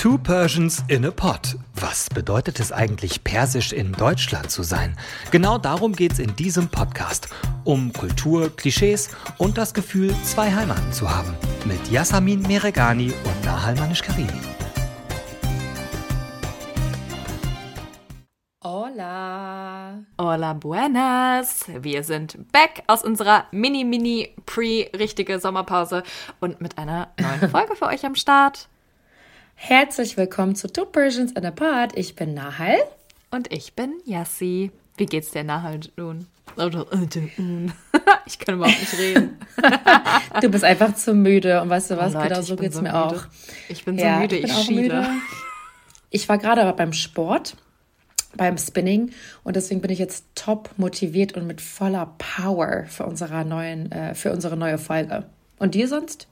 Two 0.00 0.16
Persians 0.16 0.82
in 0.88 1.04
a 1.04 1.10
Pot. 1.10 1.56
Was 1.74 2.08
bedeutet 2.08 2.58
es 2.58 2.72
eigentlich, 2.72 3.22
persisch 3.22 3.70
in 3.74 3.92
Deutschland 3.92 4.50
zu 4.50 4.62
sein? 4.62 4.96
Genau 5.30 5.58
darum 5.58 5.92
geht 5.92 6.12
es 6.12 6.18
in 6.18 6.34
diesem 6.36 6.68
Podcast. 6.68 7.28
Um 7.64 7.92
Kultur, 7.92 8.48
Klischees 8.56 9.10
und 9.36 9.58
das 9.58 9.74
Gefühl, 9.74 10.14
zwei 10.24 10.50
Heimaten 10.50 10.90
zu 10.94 11.14
haben. 11.14 11.34
Mit 11.66 11.86
Yasamin 11.90 12.40
Meregani 12.40 13.12
und 13.12 13.44
Nahal 13.44 13.74
Manish-Karimi. 13.74 14.40
Hola. 18.64 19.98
Hola 20.18 20.54
buenas. 20.54 21.66
Wir 21.78 22.04
sind 22.04 22.50
back 22.52 22.84
aus 22.86 23.04
unserer 23.04 23.44
mini-mini-pre-richtige 23.50 25.38
Sommerpause 25.40 26.04
und 26.40 26.62
mit 26.62 26.78
einer 26.78 27.08
neuen 27.20 27.50
Folge 27.50 27.76
für 27.76 27.88
euch 27.88 28.06
am 28.06 28.14
Start. 28.14 28.70
Herzlich 29.62 30.16
willkommen 30.16 30.56
zu 30.56 30.72
Two 30.72 30.86
Persians 30.86 31.32
in 31.32 31.44
a 31.44 31.50
Pod. 31.50 31.90
Ich 31.94 32.16
bin 32.16 32.32
Nahal. 32.32 32.76
Und 33.30 33.52
ich 33.52 33.74
bin 33.74 33.92
Yassi. 34.06 34.72
Wie 34.96 35.04
geht's 35.04 35.32
dir, 35.32 35.44
Nahal 35.44 35.80
nun? 35.96 36.26
Ich 38.26 38.38
kann 38.38 38.54
überhaupt 38.54 38.80
nicht 38.80 38.98
reden. 38.98 39.38
du 40.40 40.48
bist 40.48 40.64
einfach 40.64 40.94
zu 40.94 41.14
müde. 41.14 41.60
Und 41.60 41.68
weißt 41.68 41.90
du 41.90 41.98
was? 41.98 42.14
Oh 42.14 42.18
Leute, 42.18 42.28
genau 42.30 42.40
so 42.40 42.56
geht's 42.56 42.76
so 42.76 42.82
mir 42.82 42.92
müde. 42.92 43.04
auch. 43.04 43.24
Ich 43.68 43.84
bin 43.84 43.98
so 43.98 44.04
ja, 44.04 44.18
müde, 44.18 44.38
ich, 44.38 44.44
ich 44.44 44.52
schiele. 44.64 44.82
Müde. 44.82 45.08
Ich 46.08 46.28
war 46.28 46.38
gerade 46.38 46.62
aber 46.62 46.72
beim 46.72 46.94
Sport, 46.94 47.54
beim 48.36 48.56
Spinning. 48.56 49.10
Und 49.44 49.56
deswegen 49.56 49.82
bin 49.82 49.90
ich 49.90 49.98
jetzt 49.98 50.24
top 50.34 50.70
motiviert 50.78 51.34
und 51.34 51.46
mit 51.46 51.60
voller 51.60 52.14
Power 52.16 52.86
für, 52.88 53.04
unsere 53.04 53.44
neuen, 53.44 53.92
äh, 53.92 54.14
für 54.14 54.32
unsere 54.32 54.56
neue 54.56 54.78
Folge. 54.78 55.26
Und 55.58 55.74
dir 55.74 55.86
sonst? 55.86 56.28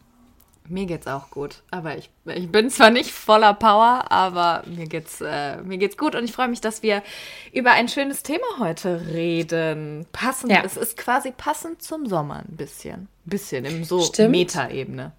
Mir 0.69 0.87
geht's 0.87 1.07
auch 1.07 1.31
gut. 1.31 1.63
Aber 1.71 1.97
ich, 1.97 2.11
ich 2.27 2.51
bin 2.51 2.71
zwar 2.71 2.91
nicht 2.91 3.11
voller 3.11 3.55
Power, 3.55 4.11
aber 4.11 4.63
mir 4.67 4.87
geht's, 4.87 5.21
äh, 5.21 5.59
mir 5.63 5.79
geht's 5.79 5.97
gut 5.97 6.15
und 6.15 6.25
ich 6.25 6.33
freue 6.33 6.49
mich, 6.49 6.61
dass 6.61 6.83
wir 6.83 7.03
über 7.53 7.73
ein 7.73 7.89
schönes 7.89 8.23
Thema 8.23 8.47
heute 8.59 9.07
reden. 9.13 10.07
Passend, 10.13 10.53
ja. 10.53 10.63
es 10.65 10.77
ist 10.77 10.97
quasi 10.97 11.33
passend 11.37 11.83
zum 11.83 12.07
Sommer 12.07 12.45
ein 12.49 12.57
bisschen. 12.57 13.09
Ein 13.27 13.31
bisschen 13.31 13.65
im 13.65 13.85
so 13.85 14.11
Metaebene. 14.29 15.13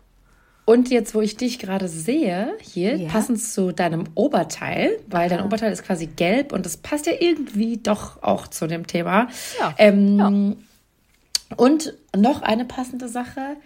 Und 0.69 0.91
jetzt, 0.91 1.15
wo 1.15 1.21
ich 1.21 1.35
dich 1.35 1.57
gerade 1.57 1.87
sehe, 1.87 2.55
hier, 2.61 2.95
ja. 2.95 3.09
passend 3.09 3.41
zu 3.41 3.71
deinem 3.71 4.03
Oberteil, 4.13 4.99
weil 5.07 5.27
Aha. 5.27 5.37
dein 5.37 5.45
Oberteil 5.45 5.71
ist 5.71 5.83
quasi 5.83 6.05
gelb 6.05 6.53
und 6.53 6.63
das 6.63 6.77
passt 6.77 7.07
ja 7.07 7.13
irgendwie 7.19 7.77
doch 7.77 8.21
auch 8.21 8.47
zu 8.47 8.67
dem 8.67 8.85
Thema. 8.85 9.29
Ja. 9.59 9.73
Ähm, 9.79 10.17
ja. 10.19 11.55
Und 11.57 11.95
noch 12.15 12.43
eine 12.43 12.65
passende 12.65 13.07
Sache 13.07 13.57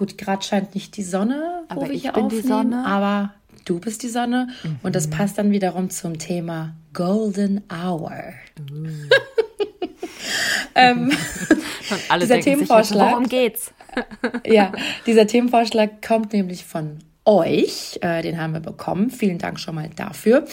Gut, 0.00 0.16
gerade 0.16 0.42
scheint 0.42 0.74
nicht 0.74 0.96
die 0.96 1.02
Sonne, 1.02 1.62
wo 1.68 1.82
aber 1.82 1.90
wir 1.90 1.94
hier 1.94 2.16
aufnehmen, 2.16 2.72
aber 2.72 3.34
du 3.66 3.80
bist 3.80 4.02
die 4.02 4.08
Sonne 4.08 4.48
mhm. 4.62 4.78
und 4.82 4.96
das 4.96 5.10
passt 5.10 5.36
dann 5.36 5.50
wiederum 5.50 5.90
zum 5.90 6.18
Thema 6.18 6.74
Golden 6.94 7.62
Hour. 7.70 8.14
Uh. 8.58 8.86
ähm, 10.74 11.12
alle 12.08 12.22
dieser 12.22 12.40
Themenvorschlag. 12.40 12.86
Sich, 12.86 13.12
worum 13.12 13.28
geht's? 13.28 13.74
ja, 14.46 14.72
dieser 15.04 15.26
Themenvorschlag 15.26 16.00
kommt 16.00 16.32
nämlich 16.32 16.64
von 16.64 17.00
euch. 17.26 17.98
Äh, 18.00 18.22
den 18.22 18.40
haben 18.40 18.54
wir 18.54 18.60
bekommen. 18.60 19.10
Vielen 19.10 19.36
Dank 19.36 19.60
schon 19.60 19.74
mal 19.74 19.90
dafür. 19.96 20.46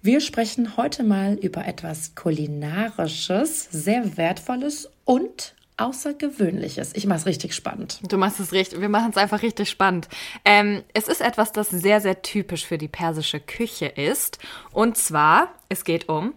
Wir 0.00 0.22
sprechen 0.22 0.78
heute 0.78 1.04
mal 1.04 1.34
über 1.34 1.66
etwas 1.66 2.14
Kulinarisches, 2.14 3.68
sehr 3.70 4.16
Wertvolles 4.16 4.88
und 5.04 5.54
Außergewöhnliches. 5.76 6.92
Ich 6.94 7.06
mache 7.06 7.18
es 7.18 7.26
richtig 7.26 7.54
spannend. 7.54 8.00
Du 8.08 8.16
machst 8.16 8.38
es 8.38 8.52
richtig. 8.52 8.80
Wir 8.80 8.88
machen 8.88 9.10
es 9.10 9.16
einfach 9.16 9.42
richtig 9.42 9.68
spannend. 9.68 10.08
Ähm, 10.44 10.82
es 10.92 11.08
ist 11.08 11.20
etwas, 11.20 11.50
das 11.52 11.70
sehr, 11.70 12.00
sehr 12.00 12.22
typisch 12.22 12.64
für 12.64 12.78
die 12.78 12.88
persische 12.88 13.40
Küche 13.40 13.86
ist. 13.86 14.38
Und 14.72 14.96
zwar, 14.96 15.48
es 15.68 15.84
geht 15.84 16.08
um 16.08 16.34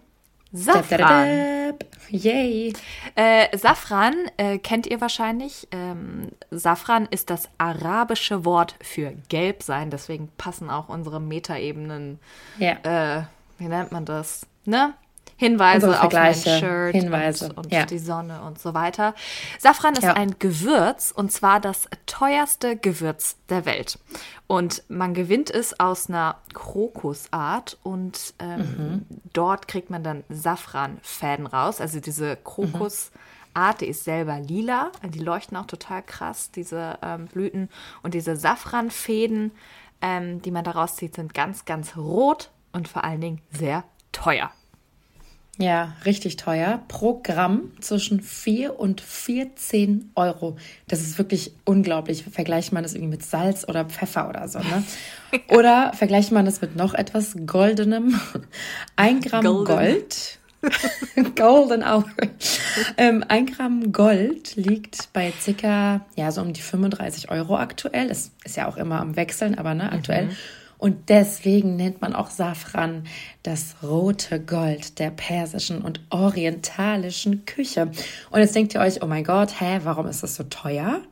Safran. 0.52 1.74
Yay. 2.08 2.72
Äh, 3.14 3.56
Safran 3.56 4.14
äh, 4.38 4.58
kennt 4.58 4.86
ihr 4.86 5.00
wahrscheinlich. 5.00 5.68
Ähm, 5.70 6.30
Safran 6.50 7.06
ist 7.10 7.30
das 7.30 7.48
arabische 7.58 8.44
Wort 8.44 8.74
für 8.80 9.12
gelb 9.28 9.62
sein. 9.62 9.90
Deswegen 9.90 10.30
passen 10.38 10.70
auch 10.70 10.88
unsere 10.88 11.20
Metaebenen. 11.20 12.18
Ja. 12.58 13.18
Äh, 13.18 13.24
wie 13.58 13.68
nennt 13.68 13.92
man 13.92 14.04
das? 14.04 14.46
Ne? 14.64 14.94
Hinweise 15.38 16.02
auf 16.02 16.12
mein 16.12 16.34
Shirt 16.34 16.92
Hinweise. 16.92 17.50
und, 17.50 17.58
und 17.58 17.72
ja. 17.72 17.86
die 17.86 18.00
Sonne 18.00 18.42
und 18.42 18.58
so 18.58 18.74
weiter. 18.74 19.14
Safran 19.60 19.94
ist 19.94 20.02
ja. 20.02 20.14
ein 20.14 20.34
Gewürz 20.40 21.12
und 21.14 21.30
zwar 21.30 21.60
das 21.60 21.88
teuerste 22.06 22.76
Gewürz 22.76 23.36
der 23.48 23.64
Welt. 23.64 24.00
Und 24.48 24.82
man 24.88 25.14
gewinnt 25.14 25.48
es 25.48 25.78
aus 25.78 26.08
einer 26.08 26.38
Krokusart 26.54 27.78
und 27.84 28.34
ähm, 28.40 28.58
mhm. 28.58 29.06
dort 29.32 29.68
kriegt 29.68 29.90
man 29.90 30.02
dann 30.02 30.24
Safranfäden 30.28 31.46
raus. 31.46 31.80
Also 31.80 32.00
diese 32.00 32.36
Krokus. 32.36 33.12
Mhm. 33.14 33.20
Art, 33.54 33.80
die 33.80 33.86
ist 33.86 34.04
selber 34.04 34.38
lila, 34.38 34.92
die 35.02 35.18
leuchten 35.18 35.56
auch 35.56 35.66
total 35.66 36.02
krass, 36.02 36.52
diese 36.52 36.98
ähm, 37.02 37.26
Blüten. 37.26 37.70
Und 38.04 38.14
diese 38.14 38.36
Safranfäden, 38.36 39.50
ähm, 40.00 40.40
die 40.42 40.52
man 40.52 40.62
daraus 40.62 40.94
zieht, 40.94 41.16
sind 41.16 41.34
ganz, 41.34 41.64
ganz 41.64 41.96
rot 41.96 42.50
und 42.70 42.86
vor 42.86 43.02
allen 43.02 43.20
Dingen 43.20 43.40
sehr 43.50 43.82
teuer. 44.12 44.52
Ja, 45.60 45.94
richtig 46.04 46.36
teuer. 46.36 46.80
Pro 46.86 47.20
Gramm 47.20 47.72
zwischen 47.80 48.20
4 48.20 48.78
und 48.78 49.00
14 49.00 50.12
Euro. 50.14 50.56
Das 50.86 51.00
ist 51.00 51.18
wirklich 51.18 51.52
unglaublich. 51.64 52.24
Vergleicht 52.30 52.72
man 52.72 52.84
das 52.84 52.94
irgendwie 52.94 53.16
mit 53.16 53.24
Salz 53.24 53.66
oder 53.68 53.84
Pfeffer 53.84 54.28
oder 54.28 54.46
so, 54.46 54.60
ne? 54.60 54.84
Oder 55.48 55.92
vergleicht 55.92 56.32
man 56.32 56.46
das 56.46 56.62
mit 56.62 56.74
noch 56.74 56.94
etwas 56.94 57.36
Goldenem. 57.44 58.18
Ein 58.96 59.20
Gramm 59.20 59.44
Golden. 59.44 59.66
Gold. 59.66 60.38
Golden 61.36 61.82
Hour. 61.82 62.04
Ähm, 62.96 63.24
ein 63.28 63.46
Gramm 63.46 63.92
Gold 63.92 64.56
liegt 64.56 65.12
bei 65.12 65.32
circa, 65.40 66.00
ja, 66.16 66.32
so 66.32 66.40
um 66.40 66.52
die 66.52 66.62
35 66.62 67.30
Euro 67.30 67.56
aktuell. 67.56 68.10
Es 68.10 68.32
ist 68.44 68.56
ja 68.56 68.66
auch 68.68 68.76
immer 68.76 69.00
am 69.00 69.16
Wechseln, 69.16 69.56
aber 69.56 69.74
ne, 69.74 69.92
aktuell. 69.92 70.26
Mhm. 70.26 70.36
Und 70.78 71.08
deswegen 71.08 71.76
nennt 71.76 72.00
man 72.00 72.14
auch 72.14 72.30
Safran 72.30 73.04
das 73.42 73.76
rote 73.82 74.40
Gold 74.40 75.00
der 75.00 75.10
persischen 75.10 75.82
und 75.82 76.00
orientalischen 76.10 77.44
Küche. 77.44 77.90
Und 78.30 78.40
jetzt 78.40 78.54
denkt 78.54 78.74
ihr 78.74 78.80
euch, 78.80 79.02
oh 79.02 79.06
mein 79.06 79.24
Gott, 79.24 79.60
hä, 79.60 79.80
warum 79.82 80.06
ist 80.06 80.22
das 80.22 80.36
so 80.36 80.44
teuer? 80.44 81.02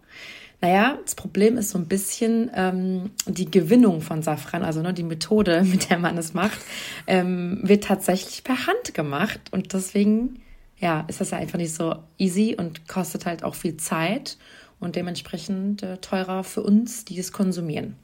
Naja, 0.60 0.98
das 1.02 1.14
Problem 1.14 1.58
ist 1.58 1.70
so 1.70 1.78
ein 1.78 1.86
bisschen 1.86 2.50
ähm, 2.54 3.10
die 3.26 3.50
Gewinnung 3.50 4.00
von 4.00 4.22
Safran, 4.22 4.62
also 4.62 4.80
ne, 4.80 4.94
die 4.94 5.02
Methode, 5.02 5.62
mit 5.70 5.90
der 5.90 5.98
man 5.98 6.16
es 6.16 6.32
macht, 6.32 6.58
ähm, 7.06 7.58
wird 7.62 7.84
tatsächlich 7.84 8.44
per 8.44 8.66
Hand 8.66 8.94
gemacht. 8.94 9.40
Und 9.50 9.72
deswegen, 9.72 10.40
ja, 10.78 11.04
ist 11.08 11.20
das 11.20 11.30
ja 11.30 11.38
einfach 11.38 11.58
nicht 11.58 11.74
so 11.74 11.96
easy 12.18 12.56
und 12.56 12.88
kostet 12.88 13.26
halt 13.26 13.42
auch 13.42 13.54
viel 13.54 13.76
Zeit 13.76 14.38
und 14.78 14.96
dementsprechend 14.96 15.82
äh, 15.82 15.98
teurer 15.98 16.44
für 16.44 16.62
uns, 16.62 17.04
die 17.04 17.18
es 17.18 17.32
konsumieren. 17.32 17.96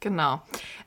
Genau. 0.00 0.42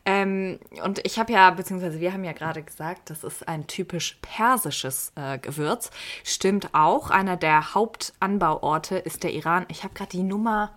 Ähm, 0.06 0.60
und 0.84 1.06
ich 1.06 1.18
habe 1.18 1.34
ja, 1.34 1.50
beziehungsweise 1.52 2.00
wir 2.00 2.14
haben 2.14 2.24
ja 2.24 2.34
gerade 2.34 2.62
gesagt, 2.62 3.10
das 3.10 3.24
ist 3.24 3.48
ein 3.48 3.68
typisch 3.68 4.20
persisches 4.22 5.12
äh, 5.16 5.40
Gewürz. 5.40 5.90
Stimmt 6.24 6.74
auch. 6.74 7.10
Einer 7.10 7.36
der 7.36 7.74
Hauptanbauorte 7.74 8.98
ist 8.98 9.24
der 9.24 9.34
Iran. 9.34 9.66
Ich 9.70 9.84
habe 9.84 9.94
gerade 9.94 10.12
die 10.12 10.24
Nummer, 10.24 10.72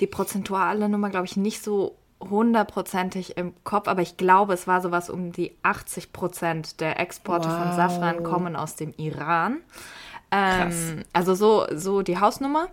die 0.00 0.06
prozentuale 0.06 0.88
Nummer, 0.88 1.10
glaube 1.10 1.26
ich, 1.26 1.36
nicht 1.36 1.62
so 1.62 1.96
hundertprozentig 2.20 3.36
im 3.38 3.54
Kopf, 3.64 3.88
aber 3.88 4.02
ich 4.02 4.16
glaube, 4.16 4.52
es 4.52 4.66
war 4.66 4.80
sowas 4.80 5.08
um 5.08 5.32
die 5.32 5.56
80 5.62 6.12
Prozent 6.12 6.80
der 6.80 7.00
Exporte 7.00 7.48
wow. 7.48 7.58
von 7.58 7.76
Safran 7.76 8.22
kommen 8.22 8.56
aus 8.56 8.76
dem 8.76 8.92
Iran. 8.96 9.58
Ähm, 10.32 11.04
also 11.12 11.34
so, 11.34 11.66
so 11.74 12.02
die 12.02 12.18
Hausnummer. 12.18 12.68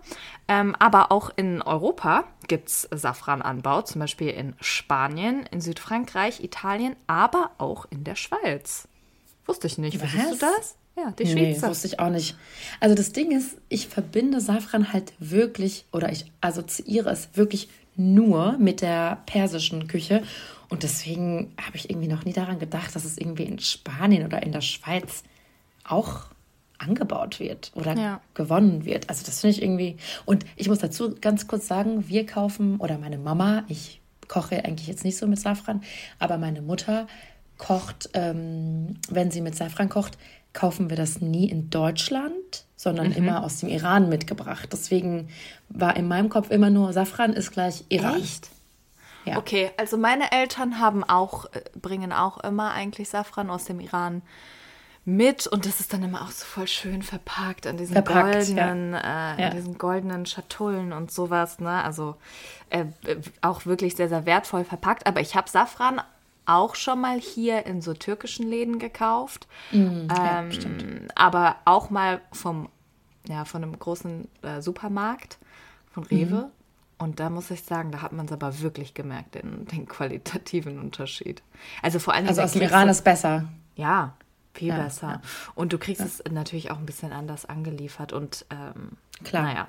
Ähm, 0.46 0.76
aber 0.78 1.10
auch 1.12 1.30
in 1.36 1.60
Europa 1.62 2.24
gibt 2.46 2.68
es 2.68 2.88
Safrananbau, 2.90 3.82
zum 3.82 4.00
Beispiel 4.00 4.28
in 4.28 4.54
Spanien, 4.60 5.44
in 5.50 5.60
Südfrankreich, 5.60 6.42
Italien, 6.42 6.96
aber 7.06 7.50
auch 7.58 7.86
in 7.90 8.04
der 8.04 8.14
Schweiz. 8.14 8.88
Wusste 9.46 9.66
ich 9.66 9.78
nicht. 9.78 10.00
Was? 10.00 10.14
Wusstest 10.14 10.42
du 10.42 10.46
das? 10.46 10.76
Ja, 10.96 11.12
die 11.12 11.26
Schweizer. 11.26 11.66
Nee, 11.66 11.70
wusste 11.70 11.86
ich 11.86 12.00
auch 12.00 12.10
nicht. 12.10 12.36
Also 12.80 12.94
das 12.94 13.12
Ding 13.12 13.30
ist, 13.30 13.56
ich 13.68 13.88
verbinde 13.88 14.40
Safran 14.40 14.92
halt 14.92 15.12
wirklich, 15.18 15.84
oder 15.92 16.10
ich 16.10 16.30
assoziiere 16.40 17.10
es 17.10 17.30
wirklich 17.34 17.68
nur 17.94 18.56
mit 18.58 18.80
der 18.80 19.22
persischen 19.26 19.86
Küche. 19.88 20.22
Und 20.68 20.82
deswegen 20.82 21.54
habe 21.60 21.76
ich 21.76 21.90
irgendwie 21.90 22.08
noch 22.08 22.24
nie 22.24 22.32
daran 22.32 22.58
gedacht, 22.58 22.94
dass 22.94 23.04
es 23.04 23.16
irgendwie 23.16 23.44
in 23.44 23.58
Spanien 23.58 24.24
oder 24.24 24.42
in 24.42 24.52
der 24.52 24.60
Schweiz 24.60 25.22
auch 25.84 26.26
angebaut 26.78 27.40
wird 27.40 27.72
oder 27.74 27.94
ja. 27.96 28.20
gewonnen 28.34 28.84
wird. 28.84 29.08
Also 29.08 29.24
das 29.26 29.40
finde 29.40 29.56
ich 29.56 29.62
irgendwie. 29.62 29.96
Und 30.24 30.46
ich 30.56 30.68
muss 30.68 30.78
dazu 30.78 31.14
ganz 31.20 31.46
kurz 31.46 31.66
sagen, 31.66 32.08
wir 32.08 32.24
kaufen 32.26 32.76
oder 32.76 32.98
meine 32.98 33.18
Mama, 33.18 33.64
ich 33.68 34.00
koche 34.28 34.64
eigentlich 34.64 34.86
jetzt 34.86 35.04
nicht 35.04 35.16
so 35.16 35.26
mit 35.26 35.40
Safran, 35.40 35.82
aber 36.18 36.38
meine 36.38 36.62
Mutter 36.62 37.06
kocht, 37.56 38.10
ähm, 38.14 38.96
wenn 39.08 39.30
sie 39.30 39.40
mit 39.40 39.56
Safran 39.56 39.88
kocht, 39.88 40.16
kaufen 40.52 40.90
wir 40.90 40.96
das 40.96 41.20
nie 41.20 41.48
in 41.48 41.70
Deutschland, 41.70 42.64
sondern 42.76 43.08
mhm. 43.08 43.16
immer 43.16 43.44
aus 43.44 43.60
dem 43.60 43.68
Iran 43.68 44.08
mitgebracht. 44.08 44.68
Deswegen 44.72 45.28
war 45.68 45.96
in 45.96 46.08
meinem 46.08 46.28
Kopf 46.28 46.50
immer 46.50 46.70
nur 46.70 46.92
Safran 46.92 47.32
ist 47.32 47.50
gleich 47.50 47.84
Iran. 47.88 48.20
Echt? 48.20 48.50
Ja. 49.24 49.36
Okay, 49.36 49.70
also 49.76 49.98
meine 49.98 50.32
Eltern 50.32 50.78
haben 50.80 51.04
auch, 51.04 51.46
äh, 51.46 51.60
bringen 51.80 52.12
auch 52.12 52.38
immer 52.38 52.72
eigentlich 52.72 53.08
Safran 53.08 53.50
aus 53.50 53.64
dem 53.64 53.80
Iran 53.80 54.22
mit 55.08 55.46
und 55.46 55.64
das 55.64 55.80
ist 55.80 55.94
dann 55.94 56.02
immer 56.02 56.20
auch 56.20 56.30
so 56.30 56.44
voll 56.44 56.66
schön 56.66 57.02
verpackt 57.02 57.66
an 57.66 57.78
diesen 57.78 57.94
verpackt, 57.94 58.34
goldenen, 58.34 58.92
ja. 58.92 59.34
Äh, 59.36 59.42
ja. 59.42 59.50
diesen 59.50 59.78
goldenen 59.78 60.26
Schatullen 60.26 60.92
und 60.92 61.10
sowas, 61.10 61.60
ne? 61.60 61.82
Also 61.82 62.16
äh, 62.68 62.84
auch 63.40 63.64
wirklich 63.64 63.96
sehr, 63.96 64.10
sehr 64.10 64.26
wertvoll 64.26 64.64
verpackt. 64.64 65.06
Aber 65.06 65.22
ich 65.22 65.34
habe 65.34 65.48
Safran 65.48 66.02
auch 66.44 66.74
schon 66.74 67.00
mal 67.00 67.18
hier 67.18 67.64
in 67.64 67.80
so 67.80 67.94
türkischen 67.94 68.46
Läden 68.46 68.78
gekauft. 68.78 69.48
Mm, 69.72 69.76
ähm, 69.76 70.10
ja, 70.10 70.50
aber 71.14 71.56
auch 71.64 71.88
mal 71.88 72.20
vom, 72.32 72.68
ja, 73.26 73.46
von 73.46 73.62
einem 73.62 73.78
großen 73.78 74.28
äh, 74.42 74.60
Supermarkt, 74.60 75.38
von 75.90 76.04
Rewe. 76.04 76.34
Mhm. 76.34 76.50
Und 76.98 77.18
da 77.18 77.30
muss 77.30 77.50
ich 77.50 77.62
sagen, 77.62 77.92
da 77.92 78.02
hat 78.02 78.12
man 78.12 78.26
es 78.26 78.32
aber 78.32 78.60
wirklich 78.60 78.92
gemerkt, 78.92 79.36
den, 79.36 79.66
den 79.68 79.86
qualitativen 79.88 80.78
Unterschied. 80.78 81.42
Also 81.82 81.98
vor 81.98 82.12
allem. 82.12 82.28
Also 82.28 82.42
aus 82.42 82.52
dem 82.52 82.62
Iran 82.62 82.90
ist 82.90 83.04
besser. 83.04 83.48
Ja, 83.74 84.14
viel 84.58 84.68
ja, 84.68 84.82
besser. 84.82 85.08
Ja. 85.08 85.22
Und 85.54 85.72
du 85.72 85.78
kriegst 85.78 86.00
ja. 86.00 86.06
es 86.06 86.22
natürlich 86.30 86.70
auch 86.70 86.78
ein 86.78 86.86
bisschen 86.86 87.12
anders 87.12 87.44
angeliefert 87.44 88.12
und 88.12 88.44
ähm, 88.50 88.92
klar. 89.24 89.42
Naja. 89.44 89.68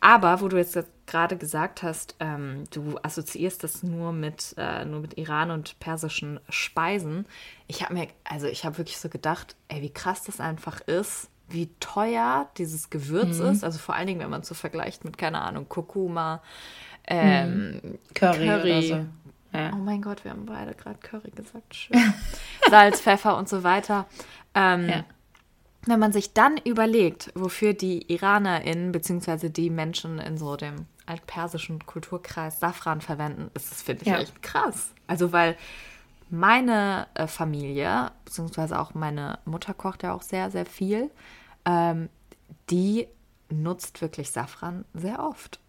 Aber 0.00 0.40
wo 0.40 0.48
du 0.48 0.56
jetzt 0.56 0.78
gerade 1.06 1.36
gesagt 1.36 1.82
hast, 1.82 2.16
ähm, 2.20 2.64
du 2.70 2.98
assoziierst 3.02 3.62
das 3.64 3.82
nur 3.82 4.12
mit, 4.12 4.54
äh, 4.58 4.84
nur 4.84 5.00
mit 5.00 5.16
Iran 5.18 5.50
und 5.50 5.78
persischen 5.78 6.40
Speisen. 6.48 7.26
Ich 7.68 7.82
habe 7.82 7.94
mir, 7.94 8.08
also 8.24 8.46
ich 8.46 8.64
habe 8.64 8.78
wirklich 8.78 8.98
so 8.98 9.08
gedacht, 9.08 9.56
ey, 9.68 9.82
wie 9.82 9.92
krass 9.92 10.24
das 10.24 10.40
einfach 10.40 10.80
ist, 10.80 11.30
wie 11.48 11.70
teuer 11.78 12.48
dieses 12.58 12.90
Gewürz 12.90 13.38
mhm. 13.38 13.46
ist. 13.46 13.64
Also 13.64 13.78
vor 13.78 13.94
allen 13.94 14.08
Dingen, 14.08 14.20
wenn 14.20 14.30
man 14.30 14.40
es 14.40 14.48
so 14.48 14.54
vergleicht 14.54 15.04
mit, 15.04 15.16
keine 15.16 15.40
Ahnung, 15.40 15.68
Kurkuma, 15.68 16.42
ähm, 17.06 17.80
mhm. 17.82 17.98
Curry, 18.14 18.46
Curry. 18.46 18.88
So. 18.88 19.06
Ja. 19.56 19.70
Oh 19.74 19.78
mein 19.78 20.02
Gott, 20.02 20.24
wir 20.24 20.30
haben 20.30 20.46
beide 20.46 20.74
gerade 20.74 20.98
Curry 20.98 21.30
gesagt. 21.30 21.74
Schön. 21.74 22.14
Salz, 22.70 23.00
Pfeffer 23.00 23.36
und 23.36 23.48
so 23.48 23.62
weiter. 23.62 24.06
Ähm, 24.54 24.88
ja. 24.88 25.04
Wenn 25.86 26.00
man 26.00 26.12
sich 26.12 26.32
dann 26.32 26.56
überlegt, 26.56 27.30
wofür 27.34 27.72
die 27.72 28.12
IranerInnen 28.12 28.92
bzw. 28.92 29.48
die 29.50 29.70
Menschen 29.70 30.18
in 30.18 30.36
so 30.36 30.56
dem 30.56 30.86
altpersischen 31.06 31.86
Kulturkreis 31.86 32.58
Safran 32.58 33.00
verwenden, 33.00 33.50
ist 33.54 33.70
das, 33.70 33.82
finde 33.82 34.02
ich, 34.02 34.08
ja. 34.08 34.18
echt 34.18 34.42
krass. 34.42 34.92
Also, 35.06 35.32
weil 35.32 35.56
meine 36.28 37.06
äh, 37.14 37.28
Familie, 37.28 38.10
beziehungsweise 38.24 38.80
auch 38.80 38.94
meine 38.94 39.38
Mutter 39.44 39.74
kocht 39.74 40.02
ja 40.02 40.12
auch 40.12 40.22
sehr, 40.22 40.50
sehr 40.50 40.66
viel, 40.66 41.10
ähm, 41.64 42.08
die 42.70 43.06
nutzt 43.48 44.00
wirklich 44.00 44.30
Safran 44.30 44.84
sehr 44.92 45.22
oft. 45.22 45.60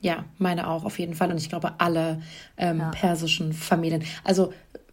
Ja, 0.00 0.24
meine 0.38 0.68
auch 0.68 0.84
auf 0.84 0.98
jeden 0.98 1.14
Fall. 1.14 1.30
Und 1.30 1.38
ich 1.38 1.48
glaube, 1.48 1.74
alle 1.78 2.22
ähm, 2.56 2.78
ja. 2.78 2.90
persischen 2.90 3.52
Familien. 3.52 4.02
Also 4.24 4.52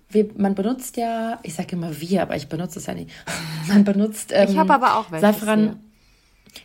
wir, 0.10 0.30
man 0.38 0.56
benutzt 0.56 0.98
ja, 0.98 1.40
ich 1.44 1.54
sage 1.54 1.76
immer 1.76 2.00
wir, 2.00 2.22
aber 2.22 2.36
ich 2.36 2.48
benutze 2.48 2.80
es 2.80 2.86
ja 2.86 2.94
nicht. 2.94 3.12
Man 3.68 3.84
benutzt. 3.84 4.32
Ähm, 4.34 4.50
ich 4.50 4.58
habe 4.58 4.74
aber 4.74 4.96
auch 4.98 5.12
welches 5.12 5.40
Safran. 5.40 5.80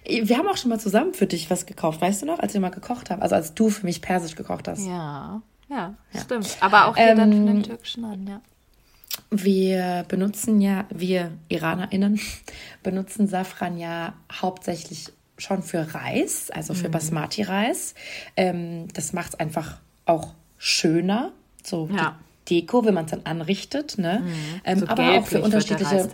Hier. 0.04 0.28
Wir 0.28 0.38
haben 0.38 0.48
auch 0.48 0.56
schon 0.56 0.70
mal 0.70 0.78
zusammen 0.78 1.12
für 1.12 1.26
dich 1.26 1.50
was 1.50 1.66
gekauft, 1.66 2.00
weißt 2.00 2.22
du 2.22 2.26
noch, 2.26 2.38
als 2.38 2.54
wir 2.54 2.60
mal 2.60 2.70
gekocht 2.70 3.10
haben? 3.10 3.20
Also 3.20 3.34
als 3.34 3.54
du 3.54 3.68
für 3.68 3.84
mich 3.84 4.00
persisch 4.00 4.36
gekocht 4.36 4.68
hast. 4.68 4.86
Ja, 4.86 5.42
ja, 5.68 5.94
ja. 6.12 6.20
stimmt. 6.20 6.56
Aber 6.60 6.86
auch 6.86 6.96
hier 6.96 7.08
ähm, 7.08 7.18
dann 7.18 7.32
für 7.32 7.52
den 7.52 7.62
türkischen 7.64 8.04
an, 8.04 8.26
ja. 8.26 8.40
Wir 9.30 10.04
benutzen 10.08 10.60
ja, 10.60 10.86
wir 10.90 11.32
IranerInnen 11.48 12.20
benutzen 12.82 13.26
Safran 13.26 13.76
ja 13.76 14.14
hauptsächlich 14.30 15.12
schon 15.42 15.62
für 15.62 15.94
Reis, 15.94 16.50
also 16.50 16.74
für 16.74 16.88
mhm. 16.88 16.92
Basmati-Reis. 16.92 17.94
Ähm, 18.36 18.88
das 18.94 19.12
macht 19.12 19.34
es 19.34 19.40
einfach 19.40 19.78
auch 20.06 20.34
schöner, 20.58 21.32
so 21.62 21.88
ja. 21.94 22.16
Deko, 22.48 22.84
wenn 22.84 22.94
man 22.94 23.04
es 23.04 23.10
dann 23.10 23.22
anrichtet. 23.24 23.98
Ne? 23.98 24.22
Mhm. 24.24 24.60
Ähm, 24.64 24.78
so 24.80 24.86
aber 24.86 25.18
auch 25.18 25.26
für 25.26 25.42
unterschiedliche. 25.42 26.08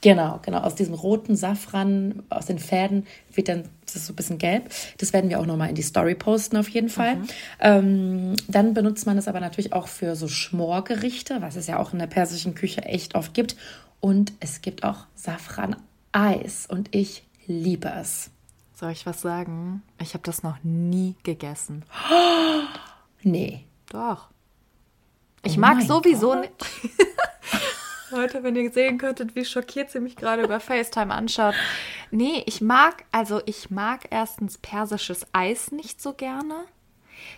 Genau, 0.00 0.40
genau. 0.42 0.58
Aus 0.58 0.74
diesem 0.74 0.94
roten 0.94 1.36
Safran, 1.36 2.24
aus 2.28 2.46
den 2.46 2.58
Fäden 2.58 3.06
wird 3.32 3.48
dann 3.48 3.64
das 3.84 3.96
ist 3.96 4.06
so 4.06 4.12
ein 4.12 4.16
bisschen 4.16 4.38
gelb. 4.38 4.70
Das 4.98 5.12
werden 5.12 5.30
wir 5.30 5.40
auch 5.40 5.46
nochmal 5.46 5.68
in 5.68 5.74
die 5.74 5.82
Story 5.82 6.14
posten, 6.14 6.56
auf 6.56 6.68
jeden 6.68 6.88
Fall. 6.88 7.16
Mhm. 7.16 7.28
Ähm, 7.60 8.36
dann 8.48 8.74
benutzt 8.74 9.06
man 9.06 9.18
es 9.18 9.28
aber 9.28 9.40
natürlich 9.40 9.72
auch 9.72 9.88
für 9.88 10.16
so 10.16 10.28
Schmorgerichte, 10.28 11.40
was 11.40 11.56
es 11.56 11.66
ja 11.66 11.78
auch 11.78 11.92
in 11.92 11.98
der 11.98 12.06
persischen 12.06 12.54
Küche 12.54 12.82
echt 12.82 13.14
oft 13.14 13.34
gibt. 13.34 13.56
Und 14.00 14.32
es 14.40 14.62
gibt 14.62 14.84
auch 14.84 15.06
Safran-Eis. 15.14 16.66
Und 16.66 16.94
ich 16.94 17.24
liebe 17.46 17.88
es. 17.88 18.30
Soll 18.74 18.92
ich 18.92 19.04
was 19.06 19.20
sagen? 19.20 19.82
Ich 20.00 20.14
habe 20.14 20.22
das 20.24 20.42
noch 20.42 20.56
nie 20.62 21.14
gegessen. 21.22 21.84
nee. 23.22 23.66
Doch. 23.90 24.28
Ich 25.42 25.56
oh 25.56 25.60
mag 25.60 25.82
sowieso 25.82 26.34
nicht. 26.34 26.52
Leute, 28.10 28.42
wenn 28.42 28.56
ihr 28.56 28.70
sehen 28.72 28.98
könntet, 28.98 29.36
wie 29.36 29.44
schockiert 29.44 29.90
sie 29.90 30.00
mich 30.00 30.16
gerade 30.16 30.42
über 30.42 30.60
FaceTime 30.60 31.14
anschaut. 31.14 31.54
Nee, 32.10 32.42
ich 32.46 32.60
mag, 32.60 33.04
also 33.12 33.40
ich 33.46 33.70
mag 33.70 34.06
erstens 34.10 34.58
persisches 34.58 35.26
Eis 35.32 35.70
nicht 35.70 36.02
so 36.02 36.12
gerne. 36.12 36.64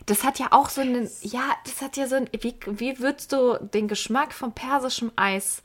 Das 0.06 0.24
hat 0.24 0.38
ja 0.38 0.48
auch 0.50 0.68
so 0.68 0.80
einen, 0.80 1.10
ja, 1.20 1.42
das 1.64 1.82
hat 1.82 1.96
ja 1.96 2.06
so 2.06 2.16
ein, 2.16 2.28
wie, 2.40 2.54
wie 2.66 2.98
würdest 3.00 3.32
du 3.32 3.58
den 3.60 3.88
Geschmack 3.88 4.32
von 4.32 4.52
persischem 4.52 5.12
Eis 5.16 5.62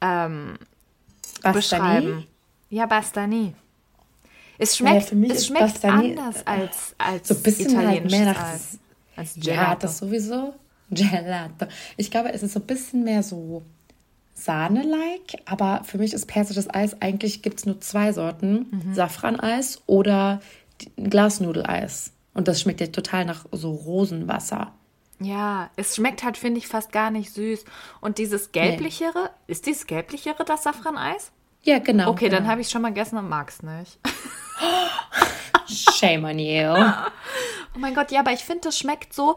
ähm, 0.00 0.58
beschreiben? 1.42 2.26
Ja, 2.70 2.86
Bastani. 2.86 3.54
Es 4.62 4.76
schmeckt, 4.76 5.12
naja, 5.12 5.34
es 5.34 5.46
schmeckt 5.46 5.84
anders 5.86 6.46
als, 6.46 6.94
als 6.98 7.28
so 7.28 7.34
ein 7.34 7.42
bisschen 7.42 7.78
halt 7.78 8.10
mehr 8.10 8.26
nach, 8.26 8.52
Eis. 8.52 8.78
Als 9.16 9.34
Gelato. 9.34 9.50
Ja, 9.50 9.74
das 9.74 9.98
sowieso. 9.98 10.54
Gelato. 10.90 11.66
Ich 11.96 12.10
glaube, 12.10 12.30
es 12.32 12.42
ist 12.42 12.52
so 12.52 12.60
ein 12.60 12.66
bisschen 12.66 13.02
mehr 13.02 13.22
so 13.22 13.62
Sahne-like, 14.34 15.40
aber 15.46 15.82
für 15.84 15.96
mich 15.96 16.12
ist 16.12 16.26
persisches 16.26 16.68
Eis 16.68 17.00
eigentlich 17.00 17.40
gibt 17.40 17.60
es 17.60 17.66
nur 17.66 17.80
zwei 17.80 18.12
Sorten: 18.12 18.66
mhm. 18.70 18.94
Safraneis 18.94 19.80
oder 19.86 20.40
Glasnudeleis. 20.96 22.12
Und 22.34 22.46
das 22.46 22.60
schmeckt 22.60 22.82
ja 22.82 22.88
total 22.88 23.24
nach 23.24 23.46
so 23.52 23.72
Rosenwasser. 23.72 24.72
Ja, 25.20 25.70
es 25.76 25.96
schmeckt 25.96 26.22
halt, 26.22 26.36
finde 26.36 26.58
ich, 26.58 26.68
fast 26.68 26.92
gar 26.92 27.10
nicht 27.10 27.32
süß. 27.32 27.64
Und 28.02 28.18
dieses 28.18 28.52
gelblichere, 28.52 29.24
nee. 29.24 29.52
ist 29.52 29.64
dieses 29.64 29.86
gelblichere 29.86 30.44
das 30.44 30.64
Safraneis? 30.64 31.32
Ja, 31.62 31.78
genau. 31.78 32.10
Okay, 32.10 32.26
genau. 32.26 32.38
dann 32.38 32.48
habe 32.48 32.60
ich 32.60 32.70
schon 32.70 32.82
mal 32.82 32.88
gegessen 32.88 33.18
und 33.18 33.28
mag 33.28 33.50
es 33.50 33.62
nicht. 33.62 33.98
Shame 35.66 36.24
on 36.24 36.38
you. 36.38 36.74
Oh 37.72 37.78
mein 37.78 37.94
Gott, 37.94 38.10
ja, 38.10 38.20
aber 38.20 38.32
ich 38.32 38.40
finde, 38.40 38.62
das 38.62 38.76
schmeckt 38.76 39.14
so. 39.14 39.36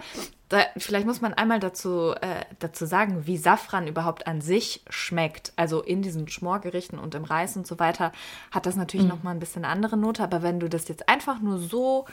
Da, 0.49 0.65
vielleicht 0.77 1.05
muss 1.05 1.21
man 1.21 1.35
einmal 1.35 1.59
dazu, 1.59 2.13
äh, 2.19 2.45
dazu 2.57 2.87
sagen, 2.87 3.27
wie 3.27 3.37
Safran 3.37 3.87
überhaupt 3.87 4.25
an 4.25 4.41
sich 4.41 4.83
schmeckt. 4.89 5.53
Also 5.55 5.83
in 5.83 6.01
diesen 6.01 6.27
Schmorgerichten 6.27 6.97
und 6.97 7.13
im 7.13 7.25
Reis 7.25 7.55
und 7.55 7.67
so 7.67 7.77
weiter 7.77 8.11
hat 8.49 8.65
das 8.65 8.75
natürlich 8.75 9.05
mhm. 9.05 9.11
nochmal 9.11 9.35
ein 9.35 9.39
bisschen 9.39 9.65
andere 9.65 9.97
Note. 9.97 10.23
Aber 10.23 10.41
wenn 10.41 10.59
du 10.59 10.67
das 10.67 10.87
jetzt 10.87 11.07
einfach 11.07 11.41
nur 11.41 11.59
so, 11.59 12.05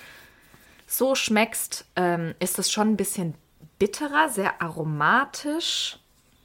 so 0.86 1.14
schmeckst, 1.14 1.86
ähm, 1.96 2.34
ist 2.38 2.58
das 2.58 2.70
schon 2.70 2.90
ein 2.90 2.96
bisschen 2.96 3.34
bitterer, 3.78 4.28
sehr 4.28 4.60
aromatisch. 4.60 5.98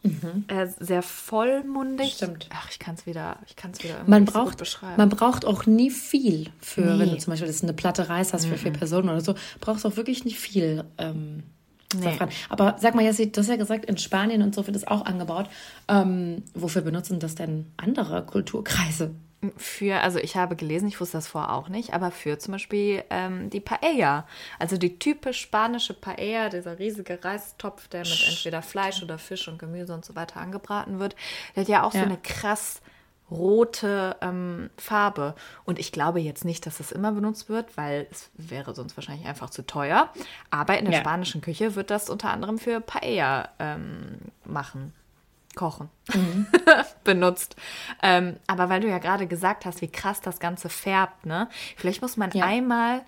Mhm. 0.05 0.45
Äh, 0.47 0.67
sehr 0.79 1.01
vollmundig. 1.01 2.13
Stimmt. 2.13 2.47
Ach, 2.53 2.69
ich 2.69 2.79
kann 2.79 2.95
es 2.95 3.05
wieder, 3.05 3.37
ich 3.47 3.55
kann 3.55 3.71
es 3.71 3.83
wieder 3.83 3.95
man 4.05 4.25
braucht, 4.25 4.57
beschreiben. 4.57 4.95
Man 4.97 5.09
braucht 5.09 5.45
auch 5.45 5.65
nie 5.65 5.89
viel 5.89 6.49
für, 6.59 6.81
nee. 6.81 6.99
wenn 6.99 7.09
du 7.09 7.17
zum 7.17 7.31
Beispiel 7.31 7.53
eine 7.61 7.73
Platte 7.73 8.07
Reis 8.09 8.33
hast 8.33 8.45
für 8.45 8.53
mhm. 8.53 8.59
vier 8.59 8.73
Personen 8.73 9.09
oder 9.09 9.21
so, 9.21 9.35
brauchst 9.59 9.83
du 9.83 9.89
auch 9.89 9.97
wirklich 9.97 10.25
nicht 10.25 10.39
viel. 10.39 10.83
Ähm, 10.97 11.43
nee. 11.95 12.17
Aber 12.49 12.75
sag 12.79 12.95
mal, 12.95 13.03
Jessie, 13.03 13.31
du 13.31 13.41
hast 13.41 13.47
ja 13.47 13.55
gesagt, 13.55 13.85
in 13.85 13.97
Spanien 13.97 14.41
und 14.41 14.53
so 14.53 14.65
wird 14.67 14.75
es 14.75 14.85
auch 14.85 15.05
angebaut. 15.05 15.49
Ähm, 15.87 16.43
wofür 16.53 16.81
benutzen 16.81 17.19
das 17.19 17.35
denn 17.35 17.71
andere 17.77 18.25
Kulturkreise? 18.25 19.11
Für, 19.57 20.01
also 20.01 20.19
ich 20.19 20.35
habe 20.35 20.55
gelesen, 20.55 20.87
ich 20.87 20.99
wusste 20.99 21.17
das 21.17 21.27
vorher 21.27 21.53
auch 21.53 21.69
nicht, 21.69 21.93
aber 21.93 22.11
für 22.11 22.37
zum 22.39 22.53
Beispiel 22.53 23.03
ähm, 23.09 23.49
die 23.49 23.59
Paella. 23.59 24.27
Also 24.59 24.77
die 24.77 24.99
typisch 24.99 25.41
spanische 25.41 25.93
Paella, 25.93 26.49
dieser 26.49 26.79
riesige 26.79 27.23
Reistopf, 27.23 27.87
der 27.87 28.01
mit 28.01 28.27
entweder 28.27 28.61
Fleisch 28.61 29.01
oder 29.03 29.17
Fisch 29.17 29.47
und 29.47 29.59
Gemüse 29.59 29.93
und 29.93 30.05
so 30.05 30.15
weiter 30.15 30.39
angebraten 30.39 30.99
wird, 30.99 31.15
der 31.55 31.61
hat 31.61 31.69
ja 31.69 31.83
auch 31.83 31.93
ja. 31.93 32.01
so 32.01 32.05
eine 32.05 32.17
krass 32.17 32.81
rote 33.31 34.15
ähm, 34.21 34.69
Farbe. 34.77 35.35
Und 35.63 35.79
ich 35.79 35.91
glaube 35.91 36.19
jetzt 36.19 36.45
nicht, 36.45 36.65
dass 36.65 36.77
das 36.77 36.91
immer 36.91 37.11
benutzt 37.11 37.49
wird, 37.49 37.75
weil 37.77 38.07
es 38.11 38.29
wäre 38.35 38.75
sonst 38.75 38.95
wahrscheinlich 38.97 39.27
einfach 39.27 39.49
zu 39.49 39.65
teuer. 39.65 40.11
Aber 40.51 40.77
in 40.77 40.85
der 40.85 40.93
ja. 40.95 40.99
spanischen 40.99 41.41
Küche 41.41 41.75
wird 41.75 41.89
das 41.89 42.09
unter 42.09 42.29
anderem 42.29 42.59
für 42.59 42.81
Paella 42.81 43.49
ähm, 43.59 44.19
machen. 44.43 44.93
Kochen 45.55 45.89
mhm. 46.13 46.47
benutzt. 47.03 47.55
Ähm, 48.01 48.37
aber 48.47 48.69
weil 48.69 48.81
du 48.81 48.87
ja 48.87 48.99
gerade 48.99 49.27
gesagt 49.27 49.65
hast, 49.65 49.81
wie 49.81 49.91
krass 49.91 50.21
das 50.21 50.39
Ganze 50.39 50.69
färbt, 50.69 51.25
ne? 51.25 51.49
Vielleicht 51.75 52.01
muss 52.01 52.17
man 52.17 52.31
ja. 52.31 52.45
einmal, 52.45 53.01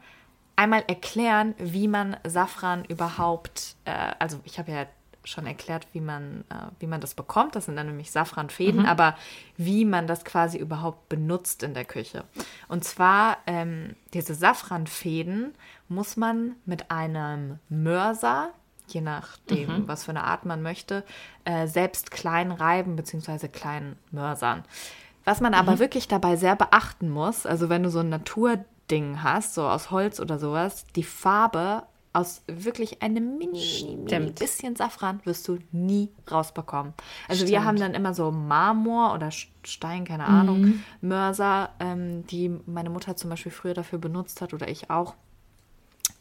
einmal 0.56 0.84
erklären, 0.88 1.56
wie 1.58 1.88
man 1.88 2.18
Safran 2.26 2.86
überhaupt, 2.86 3.76
äh, 3.86 4.14
also 4.20 4.40
ich 4.44 4.60
habe 4.60 4.72
ja 4.72 4.86
schon 5.28 5.46
erklärt, 5.46 5.88
wie 5.92 6.00
man, 6.00 6.46
äh, 6.50 6.56
wie 6.80 6.88
man 6.88 7.02
das 7.02 7.14
bekommt. 7.14 7.56
Das 7.56 7.66
sind 7.66 7.76
dann 7.76 7.88
nämlich 7.88 8.12
Safranfäden, 8.12 8.82
mhm. 8.82 8.88
aber 8.88 9.16
wie 9.58 9.86
man 9.86 10.08
das 10.08 10.24
quasi 10.24 10.58
überhaupt 10.58 11.10
benutzt 11.10 11.64
in 11.64 11.74
der 11.74 11.86
Küche. 11.86 12.24
Und 12.68 12.84
zwar 12.84 13.38
ähm, 13.46 13.96
diese 14.14 14.34
Safranfäden 14.34 15.54
muss 15.90 16.18
man 16.18 16.56
mit 16.66 16.92
einem 16.92 17.60
Mörser 17.70 18.52
je 18.88 19.02
nachdem, 19.02 19.82
mhm. 19.82 19.88
was 19.88 20.06
für 20.06 20.12
eine 20.12 20.24
Art 20.24 20.46
man 20.46 20.62
möchte, 20.62 21.04
äh, 21.46 21.68
selbst 21.68 22.12
klein 22.12 22.52
reiben 22.52 22.96
bzw. 22.96 23.48
klein 23.48 23.98
mörsern. 24.12 24.64
Was 25.26 25.42
man 25.42 25.54
aber 25.54 25.74
mhm. 25.74 25.80
wirklich 25.80 26.08
dabei 26.08 26.38
sehr 26.38 26.56
beachten 26.56 27.10
muss, 27.10 27.46
also 27.46 27.70
wenn 27.70 27.84
du 27.84 27.90
so 27.90 28.00
ein 28.00 28.10
Naturding 28.10 29.24
hast, 29.24 29.56
so 29.56 29.68
aus 29.68 29.92
Holz 29.92 30.20
oder 30.20 30.40
sowas, 30.40 30.86
die 30.96 31.04
Farbe 31.04 31.84
aus 32.14 32.42
wirklich 32.48 33.04
einem 33.04 33.38
mini, 33.38 33.98
mini 34.10 34.32
bisschen 34.32 34.76
Safran 34.76 35.22
wirst 35.26 35.48
du 35.48 35.60
nie 35.72 36.10
rausbekommen. 36.32 36.94
Also 37.28 37.40
Stimmt. 37.40 37.52
wir 37.52 37.66
haben 37.66 37.78
dann 37.78 37.94
immer 37.94 38.14
so 38.16 38.32
Marmor 38.32 39.14
oder 39.14 39.30
Stein, 39.32 40.06
keine 40.06 40.26
Ahnung, 40.26 40.62
mhm. 40.62 40.84
Mörser, 41.02 41.70
ähm, 41.80 42.26
die 42.28 42.58
meine 42.66 42.90
Mutter 42.90 43.16
zum 43.16 43.30
Beispiel 43.30 43.52
früher 43.52 43.76
dafür 43.76 44.00
benutzt 44.00 44.42
hat 44.42 44.54
oder 44.54 44.68
ich 44.68 44.90
auch, 44.90 45.14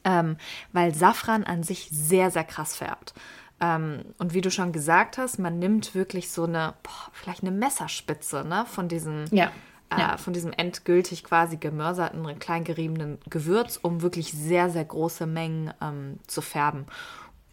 ähm, 0.07 0.39
weil 0.73 0.95
Safran 0.95 1.45
an 1.45 1.63
sich 1.63 1.91
sehr, 1.93 2.31
sehr 2.31 2.45
krass 2.45 2.77
färbt. 2.77 3.13
Ähm, 3.61 4.05
und 4.19 4.33
wie 4.33 4.41
du 4.41 4.51
schon 4.51 4.73
gesagt 4.73 5.19
hast, 5.19 5.39
man 5.39 5.59
nimmt 5.59 5.95
wirklich 5.95 6.31
so 6.31 6.45
eine, 6.45 6.75
boah, 6.83 7.11
vielleicht 7.13 7.43
eine 7.43 7.51
Messerspitze 7.51 8.45
ne, 8.45 8.65
von 8.67 8.89
diesen 8.89 9.27
ja 9.35 9.51
äh, 9.91 10.19
von 10.19 10.33
diesem 10.33 10.53
endgültig 10.53 11.23
quasi 11.23 11.57
gemörserten, 11.57 12.39
kleingeriebenen 12.39 13.19
Gewürz, 13.31 13.79
um 13.81 14.03
wirklich 14.03 14.33
sehr, 14.33 14.69
sehr 14.69 14.85
große 14.85 15.27
Mengen 15.27 15.73
ähm, 15.81 16.19
zu 16.27 16.43
färben. 16.43 16.87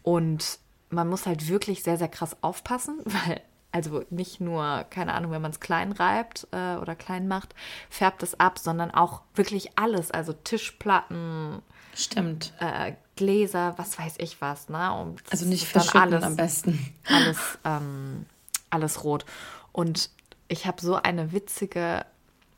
Und 0.02 0.58
man 0.90 1.08
muss 1.08 1.26
halt 1.26 1.48
wirklich 1.48 1.82
sehr, 1.82 1.96
sehr 1.96 2.08
krass 2.08 2.36
aufpassen, 2.40 2.98
weil 3.04 3.40
also 3.70 4.04
nicht 4.10 4.40
nur, 4.40 4.84
keine 4.90 5.14
Ahnung, 5.14 5.32
wenn 5.32 5.42
man 5.42 5.50
es 5.50 5.58
klein 5.58 5.90
reibt 5.90 6.46
äh, 6.52 6.76
oder 6.76 6.94
klein 6.94 7.26
macht, 7.26 7.56
färbt 7.90 8.22
es 8.22 8.38
ab, 8.38 8.58
sondern 8.60 8.92
auch 8.92 9.22
wirklich 9.34 9.76
alles, 9.76 10.12
also 10.12 10.32
Tischplatten. 10.32 11.60
Stimmt. 11.94 12.52
Äh, 12.58 12.92
Gläser, 13.16 13.74
was 13.76 13.98
weiß 13.98 14.14
ich 14.18 14.40
was, 14.40 14.68
ne? 14.68 14.92
Und 14.92 15.22
also 15.30 15.46
nicht 15.46 15.66
verschütten 15.66 16.00
alles, 16.00 16.22
am 16.24 16.36
besten. 16.36 16.94
Alles, 17.08 17.38
ähm, 17.64 18.26
alles 18.70 19.04
rot. 19.04 19.24
Und 19.72 20.10
ich 20.48 20.66
habe 20.66 20.80
so 20.80 20.96
eine 20.96 21.32
witzige 21.32 22.04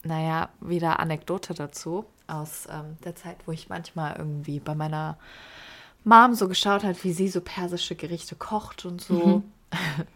naja, 0.07 0.49
wieder 0.61 1.00
Anekdote 1.00 1.55
dazu 1.55 2.07
aus 2.26 2.66
ähm, 2.71 2.97
der 3.05 3.14
Zeit, 3.14 3.37
wo 3.47 3.52
ich 3.52 3.69
manchmal 3.69 4.16
irgendwie 4.16 4.61
bei 4.61 4.75
meiner 4.75 5.19
Mom 6.05 6.35
so 6.35 6.49
geschaut 6.49 6.85
hat, 6.85 7.02
wie 7.05 7.12
sie 7.12 7.28
so 7.28 7.40
persische 7.40 7.97
Gerichte 7.97 8.37
kocht 8.37 8.85
und 8.85 9.00
so. 9.00 9.26
Mhm. 9.26 9.43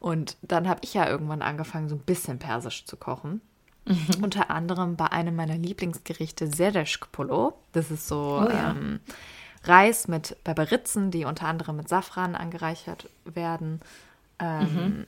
Und 0.00 0.38
dann 0.40 0.66
habe 0.66 0.80
ich 0.82 0.94
ja 0.94 1.06
irgendwann 1.06 1.42
angefangen, 1.42 1.90
so 1.90 1.94
ein 1.94 2.00
bisschen 2.00 2.38
persisch 2.38 2.86
zu 2.86 2.96
kochen. 2.96 3.42
Mhm. 3.86 4.22
Unter 4.24 4.50
anderem 4.50 4.96
bei 4.96 5.12
einem 5.12 5.36
meiner 5.36 5.56
Lieblingsgerichte 5.56 6.46
Sereshk 6.46 7.12
Polo. 7.12 7.54
Das 7.72 7.90
ist 7.90 8.08
so 8.08 8.42
oh, 8.44 8.50
ja. 8.50 8.70
ähm, 8.70 9.00
Reis 9.64 10.08
mit 10.08 10.36
Berberitzen, 10.44 11.10
die 11.10 11.24
unter 11.24 11.46
anderem 11.46 11.76
mit 11.76 11.88
Safran 11.88 12.34
angereichert 12.34 13.08
werden. 13.24 13.80
Ähm, 14.38 14.60
mhm 14.74 15.06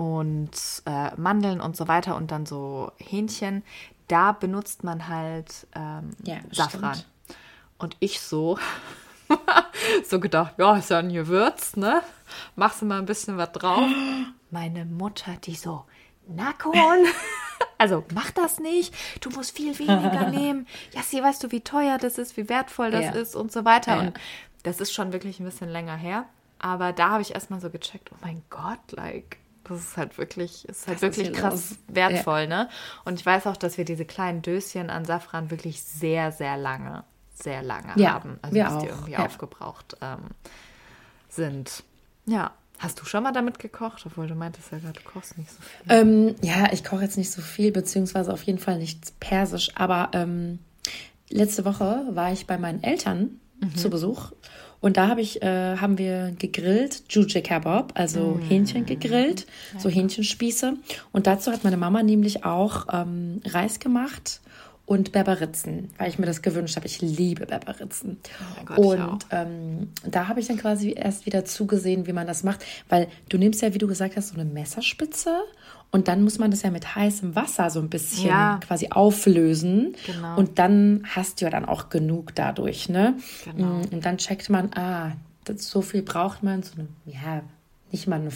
und 0.00 0.82
äh, 0.86 1.14
Mandeln 1.16 1.60
und 1.60 1.76
so 1.76 1.86
weiter 1.86 2.16
und 2.16 2.30
dann 2.30 2.46
so 2.46 2.90
Hähnchen, 2.96 3.62
da 4.08 4.32
benutzt 4.32 4.82
man 4.82 5.08
halt 5.08 5.66
ähm, 5.74 6.12
ja, 6.22 6.38
Safran. 6.52 6.94
Stimmt. 6.94 7.06
Und 7.76 7.96
ich 8.00 8.18
so, 8.20 8.58
so 10.08 10.18
gedacht, 10.18 10.54
ja, 10.56 10.74
ist 10.76 10.88
ja 10.88 11.00
ein 11.00 11.12
Gewürz, 11.12 11.76
ne? 11.76 12.00
Machst 12.56 12.80
du 12.80 12.86
mal 12.86 12.98
ein 12.98 13.04
bisschen 13.04 13.36
was 13.36 13.52
drauf. 13.52 13.90
Meine 14.50 14.86
Mutter, 14.86 15.36
die 15.44 15.54
so, 15.54 15.84
Nakon. 16.26 16.74
Also 17.76 18.04
mach 18.14 18.30
das 18.30 18.58
nicht, 18.58 18.94
du 19.22 19.30
musst 19.30 19.56
viel 19.56 19.78
weniger 19.78 20.28
nehmen. 20.30 20.66
Ja, 20.92 21.02
sie 21.02 21.22
weißt 21.22 21.42
du, 21.42 21.50
wie 21.50 21.62
teuer 21.62 21.96
das 21.96 22.18
ist, 22.18 22.36
wie 22.36 22.48
wertvoll 22.48 22.90
das 22.90 23.04
ja. 23.04 23.10
ist 23.12 23.34
und 23.34 23.52
so 23.52 23.64
weiter. 23.64 23.96
Ja. 23.96 24.00
Und 24.00 24.20
das 24.62 24.80
ist 24.80 24.92
schon 24.92 25.14
wirklich 25.14 25.40
ein 25.40 25.44
bisschen 25.44 25.70
länger 25.70 25.96
her. 25.96 26.26
Aber 26.58 26.92
da 26.92 27.10
habe 27.10 27.22
ich 27.22 27.34
erstmal 27.34 27.60
so 27.60 27.70
gecheckt, 27.70 28.10
oh 28.12 28.16
mein 28.20 28.42
Gott, 28.50 28.92
like, 28.92 29.38
das 29.64 29.78
ist 29.80 29.96
halt 29.96 30.18
wirklich, 30.18 30.68
ist 30.68 30.88
halt 30.88 31.00
wirklich 31.00 31.28
ist 31.28 31.36
krass 31.38 31.70
los. 31.70 31.78
wertvoll, 31.88 32.40
ja. 32.40 32.46
ne? 32.46 32.68
Und 33.04 33.18
ich 33.18 33.24
weiß 33.24 33.46
auch, 33.46 33.56
dass 33.56 33.78
wir 33.78 33.86
diese 33.86 34.04
kleinen 34.04 34.42
Döschen 34.42 34.90
an 34.90 35.04
Safran 35.04 35.50
wirklich 35.50 35.82
sehr, 35.82 36.32
sehr 36.32 36.56
lange, 36.56 37.04
sehr 37.32 37.62
lange 37.62 37.94
haben. 37.94 38.38
Also 38.42 38.60
auch. 38.60 38.82
die 38.82 38.88
irgendwie 38.88 39.16
aufgebraucht 39.16 39.96
ähm, 40.02 40.28
sind. 41.28 41.82
Ja. 42.26 42.52
Hast 42.80 43.00
du 43.00 43.04
schon 43.04 43.22
mal 43.22 43.32
damit 43.32 43.58
gekocht? 43.58 44.02
Obwohl 44.06 44.26
du 44.26 44.34
meintest 44.34 44.72
ja 44.72 44.78
gerade, 44.78 44.98
du 44.98 45.08
kochst 45.08 45.38
nicht 45.38 45.50
so 45.50 45.58
viel. 45.62 45.92
Ähm, 45.92 46.34
ja, 46.42 46.72
ich 46.72 46.82
koche 46.82 47.02
jetzt 47.02 47.16
nicht 47.16 47.30
so 47.30 47.42
viel, 47.42 47.72
beziehungsweise 47.72 48.32
auf 48.32 48.42
jeden 48.42 48.58
Fall 48.58 48.78
nicht 48.78 49.20
persisch. 49.20 49.70
Aber 49.76 50.10
ähm, 50.12 50.58
letzte 51.28 51.64
Woche 51.64 52.06
war 52.10 52.32
ich 52.32 52.46
bei 52.46 52.58
meinen 52.58 52.82
Eltern 52.82 53.38
mhm. 53.60 53.76
zu 53.76 53.90
Besuch 53.90 54.32
und 54.80 54.96
da 54.96 55.08
habe 55.08 55.20
ich, 55.20 55.42
äh, 55.42 55.76
haben 55.76 55.98
wir 55.98 56.32
gegrillt, 56.38 57.04
Juche 57.10 57.42
Kebab, 57.42 57.92
also 57.96 58.38
mm. 58.40 58.40
Hähnchen 58.48 58.86
gegrillt, 58.86 59.46
ja. 59.74 59.80
so 59.80 59.90
Hähnchenspieße. 59.90 60.74
Und 61.12 61.26
dazu 61.26 61.52
hat 61.52 61.64
meine 61.64 61.76
Mama 61.76 62.02
nämlich 62.02 62.44
auch 62.44 62.86
ähm, 62.90 63.42
Reis 63.44 63.78
gemacht 63.78 64.40
und 64.90 65.12
Berberitzen, 65.12 65.88
weil 65.98 66.08
ich 66.08 66.18
mir 66.18 66.26
das 66.26 66.42
gewünscht 66.42 66.74
habe. 66.74 66.86
Ich 66.86 67.00
liebe 67.00 67.46
Berberitzen. 67.46 68.16
Oh 68.60 68.64
Gott, 68.64 68.78
und 68.78 69.26
ähm, 69.30 69.90
da 70.04 70.26
habe 70.26 70.40
ich 70.40 70.48
dann 70.48 70.56
quasi 70.56 70.94
erst 70.96 71.26
wieder 71.26 71.44
zugesehen, 71.44 72.08
wie 72.08 72.12
man 72.12 72.26
das 72.26 72.42
macht, 72.42 72.64
weil 72.88 73.06
du 73.28 73.38
nimmst 73.38 73.62
ja, 73.62 73.72
wie 73.72 73.78
du 73.78 73.86
gesagt 73.86 74.16
hast, 74.16 74.30
so 74.30 74.34
eine 74.34 74.44
Messerspitze 74.44 75.42
und 75.92 76.08
dann 76.08 76.24
muss 76.24 76.40
man 76.40 76.50
das 76.50 76.62
ja 76.62 76.72
mit 76.72 76.96
heißem 76.96 77.36
Wasser 77.36 77.70
so 77.70 77.78
ein 77.78 77.88
bisschen 77.88 78.26
ja. 78.26 78.58
quasi 78.66 78.88
auflösen. 78.90 79.94
Genau. 80.06 80.36
Und 80.36 80.58
dann 80.58 81.04
hast 81.04 81.40
du 81.40 81.44
ja 81.44 81.52
dann 81.52 81.66
auch 81.66 81.88
genug 81.88 82.34
dadurch, 82.34 82.88
ne? 82.88 83.14
Genau. 83.44 83.66
Mm, 83.66 83.82
und 83.92 84.04
dann 84.04 84.18
checkt 84.18 84.50
man, 84.50 84.72
ah, 84.74 85.12
so 85.54 85.82
viel 85.82 86.02
braucht 86.02 86.42
man, 86.42 86.64
so 86.64 86.72
eine, 86.74 86.88
ja, 87.06 87.42
nicht 87.92 88.08
mal 88.08 88.20
eine, 88.20 88.32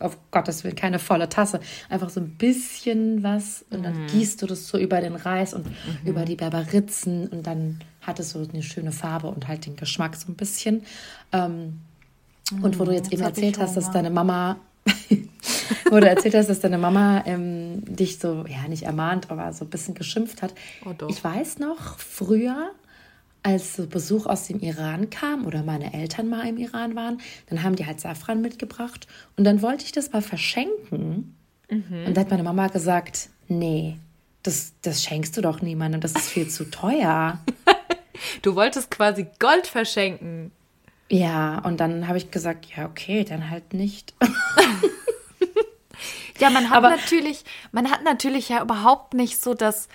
auf 0.00 0.16
Gottes 0.30 0.64
Willen, 0.64 0.76
keine 0.76 0.98
volle 0.98 1.28
Tasse. 1.28 1.60
Einfach 1.88 2.10
so 2.10 2.20
ein 2.20 2.30
bisschen 2.30 3.22
was 3.22 3.64
und 3.70 3.84
dann 3.84 4.02
mhm. 4.02 4.06
gießt 4.08 4.40
du 4.42 4.46
das 4.46 4.68
so 4.68 4.78
über 4.78 5.00
den 5.00 5.14
Reis 5.14 5.54
und 5.54 5.66
mhm. 5.66 5.72
über 6.04 6.24
die 6.24 6.36
Berberitzen 6.36 7.28
und 7.28 7.46
dann 7.46 7.80
hat 8.02 8.20
es 8.20 8.30
so 8.30 8.46
eine 8.52 8.62
schöne 8.62 8.92
Farbe 8.92 9.28
und 9.28 9.48
halt 9.48 9.66
den 9.66 9.76
Geschmack 9.76 10.16
so 10.16 10.30
ein 10.32 10.34
bisschen. 10.34 10.84
Ähm, 11.32 11.80
mhm. 12.50 12.64
Und 12.64 12.78
wo 12.78 12.84
du 12.84 12.92
jetzt 12.92 13.12
eben 13.12 13.22
erzählt 13.22 13.58
hast, 13.58 13.76
dass 13.76 13.90
deine 13.90 14.10
Mama 14.10 14.56
wo 15.90 16.00
du 16.00 16.08
erzählt 16.08 16.34
hast, 16.34 16.48
dass 16.48 16.60
deine 16.60 16.78
Mama 16.78 17.22
ähm, 17.26 17.82
dich 17.84 18.18
so, 18.18 18.44
ja, 18.46 18.68
nicht 18.68 18.84
ermahnt, 18.84 19.30
aber 19.30 19.52
so 19.52 19.64
ein 19.64 19.70
bisschen 19.70 19.94
geschimpft 19.94 20.42
hat. 20.42 20.54
Oh, 20.84 21.06
ich 21.08 21.22
weiß 21.22 21.58
noch, 21.58 21.98
früher, 21.98 22.70
als 23.42 23.80
Besuch 23.88 24.26
aus 24.26 24.46
dem 24.46 24.60
Iran 24.60 25.10
kam 25.10 25.46
oder 25.46 25.62
meine 25.62 25.94
Eltern 25.94 26.28
mal 26.28 26.46
im 26.46 26.56
Iran 26.56 26.96
waren, 26.96 27.20
dann 27.48 27.62
haben 27.62 27.76
die 27.76 27.86
halt 27.86 28.00
Safran 28.00 28.40
mitgebracht 28.40 29.06
und 29.36 29.44
dann 29.44 29.62
wollte 29.62 29.84
ich 29.84 29.92
das 29.92 30.12
mal 30.12 30.22
verschenken. 30.22 31.36
Mhm. 31.70 32.04
Und 32.06 32.16
da 32.16 32.22
hat 32.22 32.30
meine 32.30 32.42
Mama 32.42 32.68
gesagt, 32.68 33.30
nee, 33.48 33.98
das, 34.42 34.72
das 34.82 35.02
schenkst 35.02 35.36
du 35.36 35.40
doch 35.40 35.62
niemandem, 35.62 36.00
das 36.00 36.12
ist 36.12 36.28
viel 36.28 36.48
zu 36.48 36.70
teuer. 36.70 37.38
du 38.42 38.54
wolltest 38.54 38.90
quasi 38.90 39.26
Gold 39.38 39.66
verschenken. 39.66 40.52
Ja, 41.10 41.58
und 41.60 41.80
dann 41.80 42.06
habe 42.06 42.18
ich 42.18 42.30
gesagt, 42.30 42.66
ja, 42.76 42.86
okay, 42.86 43.24
dann 43.24 43.50
halt 43.50 43.72
nicht. 43.72 44.14
ja, 46.38 46.50
man 46.50 46.68
hat 46.68 46.76
Aber 46.76 46.90
natürlich, 46.90 47.44
man 47.72 47.90
hat 47.90 48.04
natürlich 48.04 48.50
ja 48.50 48.62
überhaupt 48.62 49.14
nicht 49.14 49.40
so 49.40 49.54
das, 49.54 49.88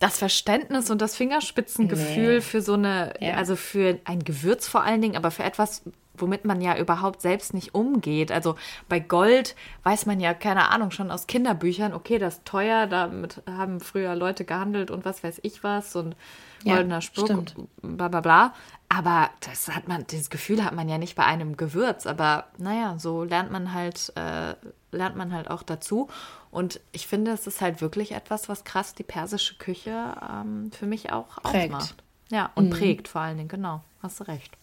das 0.00 0.18
Verständnis 0.18 0.90
und 0.90 1.00
das 1.00 1.14
Fingerspitzengefühl 1.14 2.36
nee. 2.36 2.40
für 2.40 2.62
so 2.62 2.72
eine, 2.72 3.12
ja. 3.20 3.34
also 3.34 3.54
für 3.54 3.98
ein 4.04 4.24
Gewürz 4.24 4.66
vor 4.66 4.82
allen 4.82 5.02
Dingen, 5.02 5.16
aber 5.16 5.30
für 5.30 5.44
etwas, 5.44 5.82
womit 6.20 6.44
man 6.44 6.60
ja 6.60 6.76
überhaupt 6.76 7.22
selbst 7.22 7.54
nicht 7.54 7.74
umgeht. 7.74 8.32
Also 8.32 8.56
bei 8.88 9.00
Gold 9.00 9.54
weiß 9.82 10.06
man 10.06 10.20
ja, 10.20 10.34
keine 10.34 10.70
Ahnung, 10.70 10.90
schon 10.90 11.10
aus 11.10 11.26
Kinderbüchern, 11.26 11.92
okay, 11.92 12.18
das 12.18 12.36
ist 12.36 12.44
teuer, 12.44 12.86
damit 12.86 13.42
haben 13.48 13.80
früher 13.80 14.14
Leute 14.14 14.44
gehandelt 14.44 14.90
und 14.90 15.04
was 15.04 15.22
weiß 15.22 15.40
ich 15.42 15.62
was 15.64 15.96
und 15.96 16.16
goldener 16.64 16.96
ja, 16.96 17.00
Spruch, 17.00 17.24
stimmt. 17.24 17.54
bla 17.82 18.08
bla 18.08 18.20
bla. 18.20 18.54
Aber 18.92 19.30
das 19.40 19.68
hat 19.68 19.86
man, 19.86 20.04
dieses 20.08 20.30
Gefühl 20.30 20.64
hat 20.64 20.74
man 20.74 20.88
ja 20.88 20.98
nicht 20.98 21.14
bei 21.14 21.24
einem 21.24 21.56
Gewürz. 21.56 22.06
Aber 22.06 22.46
naja, 22.58 22.98
so 22.98 23.22
lernt 23.22 23.52
man 23.52 23.72
halt, 23.72 24.12
äh, 24.16 24.54
lernt 24.90 25.16
man 25.16 25.32
halt 25.32 25.48
auch 25.48 25.62
dazu. 25.62 26.08
Und 26.50 26.80
ich 26.90 27.06
finde, 27.06 27.30
es 27.30 27.46
ist 27.46 27.60
halt 27.60 27.80
wirklich 27.80 28.12
etwas, 28.12 28.48
was 28.48 28.64
krass 28.64 28.94
die 28.94 29.04
persische 29.04 29.54
Küche 29.58 30.16
ähm, 30.28 30.72
für 30.72 30.86
mich 30.86 31.12
auch 31.12 31.40
prägt. 31.42 31.72
ausmacht. 31.72 32.02
Ja, 32.30 32.50
und 32.56 32.66
mhm. 32.66 32.70
prägt 32.70 33.08
vor 33.08 33.20
allen 33.20 33.36
Dingen, 33.36 33.48
genau. 33.48 33.82
Hast 34.02 34.18
du 34.20 34.24
recht. 34.24 34.56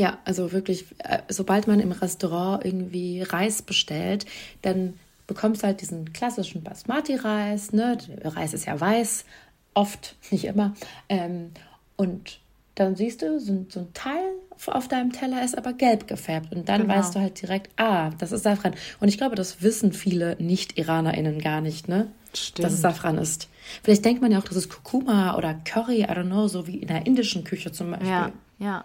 Ja, 0.00 0.16
also 0.24 0.50
wirklich, 0.52 0.86
äh, 1.00 1.18
sobald 1.28 1.66
man 1.66 1.78
im 1.78 1.92
Restaurant 1.92 2.64
irgendwie 2.64 3.20
Reis 3.20 3.60
bestellt, 3.60 4.24
dann 4.62 4.94
bekommst 5.26 5.62
du 5.62 5.66
halt 5.66 5.82
diesen 5.82 6.14
klassischen 6.14 6.62
Basmati-Reis. 6.62 7.74
Ne? 7.74 7.98
Der 8.24 8.34
Reis 8.34 8.54
ist 8.54 8.64
ja 8.64 8.80
weiß, 8.80 9.26
oft, 9.74 10.16
nicht 10.30 10.46
immer. 10.46 10.72
Ähm, 11.10 11.50
und 11.96 12.38
dann 12.76 12.96
siehst 12.96 13.20
du, 13.20 13.38
so, 13.38 13.66
so, 13.68 13.80
ein 13.80 13.92
Teil 13.92 14.22
auf 14.68 14.88
deinem 14.88 15.12
Teller 15.12 15.44
ist 15.44 15.58
aber 15.58 15.74
gelb 15.74 16.08
gefärbt. 16.08 16.50
Und 16.50 16.70
dann 16.70 16.82
genau. 16.82 16.94
weißt 16.94 17.14
du 17.14 17.20
halt 17.20 17.42
direkt, 17.42 17.68
ah, 17.76 18.08
das 18.16 18.32
ist 18.32 18.44
Safran. 18.44 18.72
Und 19.00 19.08
ich 19.08 19.18
glaube, 19.18 19.36
das 19.36 19.60
wissen 19.60 19.92
viele 19.92 20.34
Nicht-IranerInnen 20.38 21.40
gar 21.40 21.60
nicht, 21.60 21.88
ne? 21.88 22.06
Stimmt. 22.32 22.64
Dass 22.64 22.72
es 22.72 22.80
Safran 22.80 23.18
ist. 23.18 23.50
Vielleicht 23.82 24.06
denkt 24.06 24.22
man 24.22 24.32
ja 24.32 24.38
auch, 24.38 24.44
das 24.44 24.56
ist 24.56 24.70
Kurkuma 24.70 25.36
oder 25.36 25.52
Curry, 25.52 26.04
I 26.04 26.06
don't 26.06 26.24
know, 26.24 26.48
so 26.48 26.66
wie 26.66 26.78
in 26.78 26.88
der 26.88 27.04
indischen 27.04 27.44
Küche 27.44 27.70
zum 27.70 27.90
Beispiel. 27.90 28.08
Ja, 28.08 28.32
ja. 28.58 28.84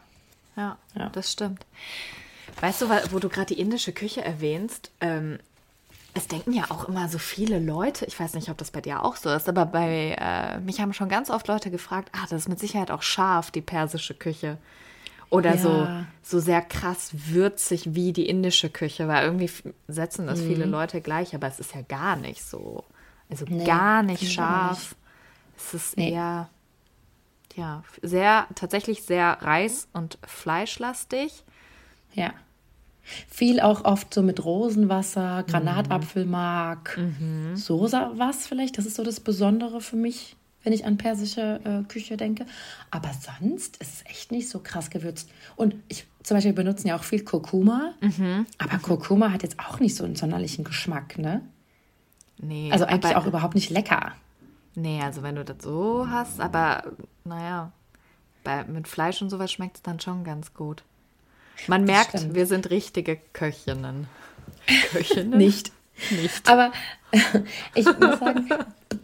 Ja, 0.55 0.77
ja. 0.95 1.09
das 1.09 1.31
stimmt. 1.31 1.65
Weißt 2.61 2.81
du, 2.81 2.89
wo 3.11 3.19
du 3.19 3.29
gerade 3.29 3.53
die 3.53 3.59
indische 3.59 3.91
Küche 3.91 4.23
erwähnst, 4.23 4.91
ähm, 5.01 5.39
es 6.13 6.27
denken 6.29 6.53
ja 6.53 6.71
auch 6.71 6.87
immer 6.87 7.09
so 7.09 7.17
viele 7.17 7.59
Leute, 7.59 8.05
ich 8.05 8.17
weiß 8.17 8.35
nicht, 8.35 8.49
ob 8.49 8.57
das 8.57 8.71
bei 8.71 8.79
dir 8.79 9.03
auch 9.03 9.17
so 9.17 9.29
ist, 9.29 9.49
aber 9.49 9.65
bei 9.65 10.15
äh, 10.17 10.59
mich 10.61 10.79
haben 10.79 10.93
schon 10.93 11.09
ganz 11.09 11.29
oft 11.29 11.47
Leute 11.49 11.69
gefragt, 11.69 12.09
ah, 12.13 12.25
das 12.29 12.43
ist 12.43 12.49
mit 12.49 12.59
Sicherheit 12.59 12.89
auch 12.89 13.01
scharf, 13.01 13.51
die 13.51 13.61
persische 13.61 14.13
Küche. 14.13 14.57
Oder 15.29 15.55
ja. 15.55 15.57
so, 15.57 15.87
so 16.23 16.39
sehr 16.39 16.61
krass 16.61 17.09
würzig 17.11 17.95
wie 17.95 18.13
die 18.13 18.29
indische 18.29 18.69
Küche, 18.69 19.09
weil 19.09 19.25
irgendwie 19.25 19.51
setzen 19.89 20.27
das 20.27 20.39
mhm. 20.39 20.47
viele 20.47 20.65
Leute 20.65 21.01
gleich, 21.01 21.35
aber 21.35 21.47
es 21.47 21.59
ist 21.59 21.75
ja 21.75 21.81
gar 21.81 22.15
nicht 22.15 22.43
so. 22.43 22.85
Also 23.29 23.43
nee, 23.49 23.65
gar 23.65 24.01
nicht 24.01 24.31
scharf. 24.31 24.77
Nicht. 24.77 24.95
Es 25.57 25.73
ist 25.73 25.97
nee. 25.97 26.11
eher, 26.11 26.49
ja, 27.55 27.83
sehr, 28.01 28.47
tatsächlich 28.55 29.03
sehr 29.03 29.37
reis- 29.41 29.87
und 29.93 30.17
fleischlastig. 30.25 31.43
Ja. 32.13 32.33
Viel 33.27 33.59
auch 33.59 33.85
oft 33.85 34.13
so 34.13 34.21
mit 34.23 34.43
Rosenwasser, 34.43 35.43
Granatapfelmark, 35.47 36.97
mhm. 36.97 37.55
so 37.55 37.91
was 37.91 38.47
vielleicht. 38.47 38.77
Das 38.77 38.85
ist 38.85 38.95
so 38.95 39.03
das 39.03 39.19
Besondere 39.19 39.79
für 39.79 39.95
mich, 39.95 40.35
wenn 40.63 40.73
ich 40.73 40.85
an 40.85 40.97
persische 40.97 41.61
äh, 41.63 41.87
Küche 41.87 42.17
denke. 42.17 42.47
Aber 42.89 43.11
sonst 43.13 43.77
ist 43.77 43.93
es 43.93 44.05
echt 44.05 44.31
nicht 44.31 44.49
so 44.49 44.59
krass 44.59 44.89
gewürzt. 44.89 45.29
Und 45.55 45.75
ich 45.87 46.07
zum 46.23 46.35
Beispiel 46.35 46.53
benutzen 46.53 46.87
ja 46.87 46.95
auch 46.97 47.03
viel 47.03 47.23
Kurkuma. 47.23 47.93
Mhm. 48.01 48.47
Aber 48.57 48.79
Kurkuma 48.79 49.31
hat 49.31 49.43
jetzt 49.43 49.59
auch 49.59 49.79
nicht 49.79 49.95
so 49.95 50.03
einen 50.03 50.15
sonderlichen 50.15 50.63
Geschmack, 50.63 51.19
ne? 51.19 51.41
Nee. 52.39 52.71
Also 52.71 52.85
eigentlich 52.85 53.15
auch 53.15 53.27
überhaupt 53.27 53.53
nicht 53.55 53.69
lecker. 53.69 54.13
Nee, 54.75 55.01
also 55.01 55.23
wenn 55.23 55.35
du 55.35 55.45
das 55.45 55.57
so 55.61 56.07
hast, 56.09 56.39
aber 56.39 56.83
naja, 57.23 57.71
bei, 58.43 58.63
mit 58.65 58.87
Fleisch 58.87 59.21
und 59.21 59.29
sowas 59.29 59.51
schmeckt 59.51 59.77
es 59.77 59.81
dann 59.81 59.99
schon 59.99 60.23
ganz 60.23 60.53
gut. 60.53 60.83
Man 61.67 61.85
das 61.85 61.95
merkt, 61.95 62.17
stimmt. 62.19 62.35
wir 62.35 62.45
sind 62.45 62.69
richtige 62.69 63.17
Köchinnen. 63.33 64.07
Köchinnen? 64.91 65.37
Nicht. 65.37 65.71
Nicht. 66.11 66.49
Aber 66.49 66.71
ich 67.75 67.85
muss 67.85 68.19
sagen, 68.19 68.49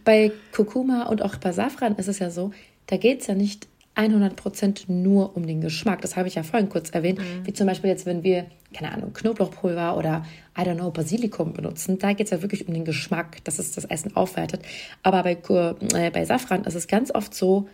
bei 0.04 0.32
Kurkuma 0.54 1.04
und 1.04 1.22
auch 1.22 1.36
bei 1.38 1.52
Safran 1.52 1.96
ist 1.96 2.08
es 2.08 2.20
ja 2.20 2.30
so, 2.30 2.52
da 2.88 2.98
geht 2.98 3.22
es 3.22 3.28
ja 3.28 3.34
nicht 3.34 3.68
100% 3.96 4.92
nur 4.92 5.36
um 5.36 5.46
den 5.48 5.62
Geschmack. 5.62 6.02
Das 6.02 6.16
habe 6.16 6.28
ich 6.28 6.36
ja 6.36 6.44
vorhin 6.44 6.70
kurz 6.70 6.90
erwähnt. 6.90 7.20
Mhm. 7.20 7.46
Wie 7.46 7.54
zum 7.54 7.68
Beispiel 7.68 7.90
jetzt, 7.90 8.06
wenn 8.06 8.24
wir, 8.24 8.46
keine 8.74 8.94
Ahnung, 8.94 9.14
Knoblauchpulver 9.14 9.98
oder, 9.98 10.26
I 10.58 10.62
don't 10.62 10.76
know, 10.76 10.92
Basilikum 10.92 11.54
benutzen. 11.54 12.00
Da 12.00 12.14
geht 12.14 12.28
es 12.28 12.32
ja 12.32 12.42
wirklich 12.42 12.68
um 12.68 12.74
den 12.74 12.86
Geschmack, 12.86 13.44
dass 13.44 13.60
es 13.60 13.72
das 13.72 13.86
Essen 13.86 14.16
aufwertet. 14.16 14.62
Aber 15.04 15.24
bei, 15.24 15.34
äh, 15.34 16.10
bei 16.12 16.26
Safran 16.26 16.64
ist 16.64 16.76
es 16.76 16.88
ganz 16.88 17.14
oft 17.14 17.34
so, 17.34 17.68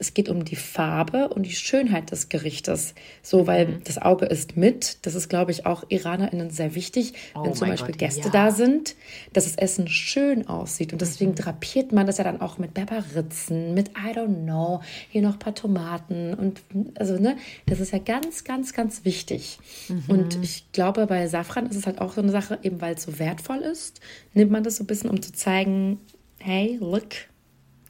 es 0.00 0.14
geht 0.14 0.28
um 0.28 0.44
die 0.44 0.56
Farbe 0.56 1.28
und 1.28 1.42
die 1.42 1.54
Schönheit 1.54 2.12
des 2.12 2.28
Gerichtes. 2.28 2.94
So, 3.20 3.48
weil 3.48 3.66
mhm. 3.66 3.84
das 3.84 3.98
Auge 3.98 4.26
ist 4.26 4.56
mit. 4.56 4.98
Das 5.02 5.16
ist, 5.16 5.28
glaube 5.28 5.50
ich, 5.50 5.66
auch 5.66 5.84
IranerInnen 5.88 6.50
sehr 6.50 6.76
wichtig, 6.76 7.14
oh 7.34 7.44
wenn 7.44 7.54
zum 7.54 7.68
Beispiel 7.68 7.92
Gott, 7.92 7.98
Gäste 7.98 8.26
ja. 8.26 8.30
da 8.30 8.50
sind, 8.52 8.94
dass 9.32 9.44
das 9.44 9.56
Essen 9.56 9.88
schön 9.88 10.46
aussieht. 10.46 10.92
Und 10.92 11.00
deswegen 11.00 11.32
mhm. 11.32 11.36
drapiert 11.36 11.92
man 11.92 12.06
das 12.06 12.18
ja 12.18 12.24
dann 12.24 12.40
auch 12.40 12.58
mit 12.58 12.74
Pepperritzen, 12.74 13.74
mit 13.74 13.88
I 13.90 14.16
don't 14.16 14.44
know, 14.44 14.82
hier 15.10 15.22
noch 15.22 15.32
ein 15.32 15.38
paar 15.40 15.54
Tomaten. 15.54 16.32
Und 16.34 16.62
also, 16.94 17.18
ne, 17.18 17.36
das 17.66 17.80
ist 17.80 17.92
ja 17.92 17.98
ganz, 17.98 18.44
ganz, 18.44 18.72
ganz 18.72 19.04
wichtig. 19.04 19.58
Mhm. 19.88 20.04
Und 20.06 20.38
ich 20.44 20.70
glaube, 20.70 21.06
bei 21.06 21.26
Safran 21.26 21.66
ist 21.66 21.76
es 21.76 21.86
halt 21.86 22.00
auch 22.00 22.12
so 22.12 22.20
eine 22.20 22.30
Sache, 22.30 22.60
eben 22.62 22.80
weil 22.80 22.94
es 22.94 23.02
so 23.02 23.18
wertvoll 23.18 23.58
ist, 23.58 24.00
nimmt 24.32 24.52
man 24.52 24.62
das 24.62 24.76
so 24.76 24.84
ein 24.84 24.86
bisschen, 24.86 25.10
um 25.10 25.20
zu 25.20 25.32
zeigen, 25.32 25.98
hey, 26.38 26.78
look, 26.80 27.08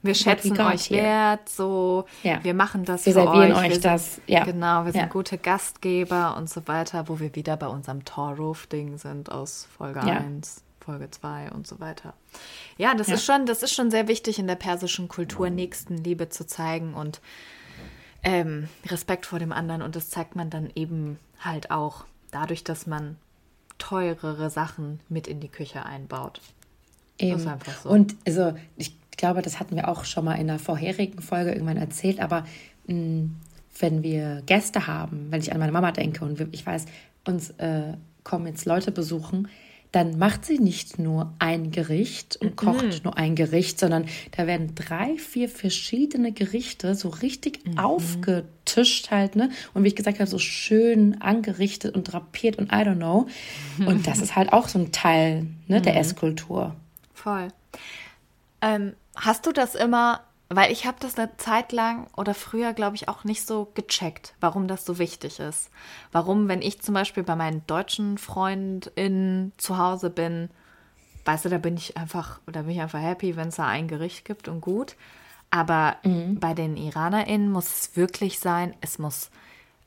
wir 0.02 0.14
schätzen 0.14 0.58
euch 0.60 0.86
hier. 0.86 1.02
wert, 1.02 1.48
so, 1.48 2.04
ja. 2.22 2.42
wir 2.42 2.54
machen 2.54 2.84
das 2.84 3.06
wir 3.06 3.12
für 3.12 3.20
servieren 3.20 3.52
euch, 3.52 3.72
euch 3.72 3.80
das. 3.80 4.20
Ja. 4.26 4.44
Genau, 4.44 4.84
wir 4.84 4.92
sind 4.92 5.02
ja. 5.02 5.06
gute 5.06 5.38
Gastgeber 5.38 6.36
und 6.36 6.48
so 6.48 6.66
weiter, 6.68 7.08
wo 7.08 7.20
wir 7.20 7.34
wieder 7.34 7.56
bei 7.56 7.66
unserem 7.66 8.04
Torroof-Ding 8.04 8.98
sind 8.98 9.30
aus 9.30 9.66
Folge 9.76 10.00
ja. 10.00 10.18
1, 10.18 10.62
Folge 10.80 11.10
2 11.10 11.50
und 11.52 11.66
so 11.66 11.80
weiter. 11.80 12.14
Ja, 12.76 12.94
das 12.94 13.08
ist 13.08 13.24
schon, 13.24 13.46
das 13.46 13.62
ist 13.62 13.74
schon 13.74 13.90
sehr 13.90 14.08
wichtig 14.08 14.38
in 14.38 14.46
der 14.46 14.54
persischen 14.54 15.08
Kultur, 15.08 15.50
Nächstenliebe 15.50 16.28
zu 16.28 16.46
zeigen 16.46 16.94
und 16.94 17.20
ähm, 18.22 18.68
Respekt 18.86 19.26
vor 19.26 19.38
dem 19.38 19.52
anderen 19.52 19.82
und 19.82 19.96
das 19.96 20.10
zeigt 20.10 20.36
man 20.36 20.50
dann 20.50 20.70
eben 20.74 21.18
halt 21.40 21.70
auch 21.70 22.04
dadurch, 22.30 22.64
dass 22.64 22.86
man 22.86 23.16
teurere 23.78 24.50
Sachen 24.50 25.00
mit 25.08 25.26
in 25.26 25.40
die 25.40 25.48
Küche 25.48 25.84
einbaut. 25.84 26.40
Eben. 27.18 27.38
So. 27.82 27.88
Und 27.88 28.16
also 28.26 28.54
ich 28.76 28.96
glaube, 29.18 29.42
das 29.42 29.60
hatten 29.60 29.76
wir 29.76 29.88
auch 29.88 30.06
schon 30.06 30.24
mal 30.24 30.36
in 30.36 30.46
der 30.46 30.58
vorherigen 30.58 31.20
Folge 31.20 31.52
irgendwann 31.52 31.76
erzählt, 31.76 32.20
aber 32.20 32.46
mh, 32.86 32.94
mm, 32.94 33.36
wenn 33.80 34.02
wir 34.02 34.42
Gäste 34.46 34.86
haben, 34.86 35.26
wenn 35.30 35.40
ich 35.40 35.52
an 35.52 35.60
meine 35.60 35.72
Mama 35.72 35.92
denke 35.92 36.24
und 36.24 36.48
ich 36.52 36.66
weiß, 36.66 36.86
uns 37.26 37.50
äh, 37.58 37.92
kommen 38.24 38.46
jetzt 38.46 38.64
Leute 38.64 38.90
besuchen, 38.90 39.48
dann 39.92 40.18
macht 40.18 40.44
sie 40.44 40.58
nicht 40.58 40.98
nur 40.98 41.32
ein 41.38 41.70
Gericht 41.70 42.36
und 42.36 42.56
kocht 42.56 42.84
mhm. 42.84 43.00
nur 43.04 43.16
ein 43.16 43.34
Gericht, 43.36 43.80
sondern 43.80 44.04
da 44.36 44.46
werden 44.46 44.74
drei, 44.74 45.16
vier 45.16 45.48
verschiedene 45.48 46.32
Gerichte 46.32 46.94
so 46.94 47.08
richtig 47.08 47.64
mhm. 47.64 47.78
aufgetischt 47.78 49.10
halt, 49.10 49.34
ne? 49.34 49.50
Und 49.72 49.84
wie 49.84 49.88
ich 49.88 49.96
gesagt 49.96 50.18
habe, 50.18 50.28
so 50.28 50.38
schön 50.38 51.22
angerichtet 51.22 51.94
und 51.94 52.04
drapiert 52.04 52.58
und 52.58 52.66
I 52.66 52.76
don't 52.76 52.96
know. 52.96 53.28
Und 53.78 54.06
das 54.06 54.18
ist 54.18 54.36
halt 54.36 54.52
auch 54.52 54.68
so 54.68 54.78
ein 54.78 54.92
Teil 54.92 55.46
ne, 55.68 55.80
der 55.80 55.94
mhm. 55.94 56.00
Esskultur. 56.00 56.76
Voll. 57.14 57.48
Ähm, 58.60 58.92
Hast 59.20 59.46
du 59.46 59.52
das 59.52 59.74
immer, 59.74 60.20
weil 60.48 60.70
ich 60.70 60.86
habe 60.86 60.98
das 61.00 61.18
eine 61.18 61.36
Zeit 61.36 61.72
lang 61.72 62.06
oder 62.16 62.34
früher, 62.34 62.72
glaube 62.72 62.96
ich, 62.96 63.08
auch 63.08 63.24
nicht 63.24 63.46
so 63.46 63.70
gecheckt, 63.74 64.34
warum 64.40 64.68
das 64.68 64.84
so 64.84 64.98
wichtig 64.98 65.40
ist. 65.40 65.70
Warum, 66.12 66.48
wenn 66.48 66.62
ich 66.62 66.80
zum 66.80 66.94
Beispiel 66.94 67.24
bei 67.24 67.36
meinen 67.36 67.66
deutschen 67.66 68.16
FreundInnen 68.16 69.52
zu 69.56 69.76
Hause 69.76 70.10
bin, 70.10 70.50
weißt 71.24 71.44
du, 71.44 71.48
da 71.48 71.58
bin 71.58 71.76
ich 71.76 71.96
einfach, 71.96 72.40
da 72.46 72.62
bin 72.62 72.70
ich 72.70 72.80
einfach 72.80 73.02
happy, 73.02 73.36
wenn 73.36 73.48
es 73.48 73.56
da 73.56 73.66
ein 73.66 73.88
Gericht 73.88 74.24
gibt 74.24 74.48
und 74.48 74.60
gut. 74.60 74.96
Aber 75.50 75.96
mhm. 76.04 76.38
bei 76.38 76.54
den 76.54 76.76
IranerInnen 76.76 77.50
muss 77.50 77.66
es 77.66 77.96
wirklich 77.96 78.38
sein, 78.38 78.74
es 78.80 78.98
muss 78.98 79.30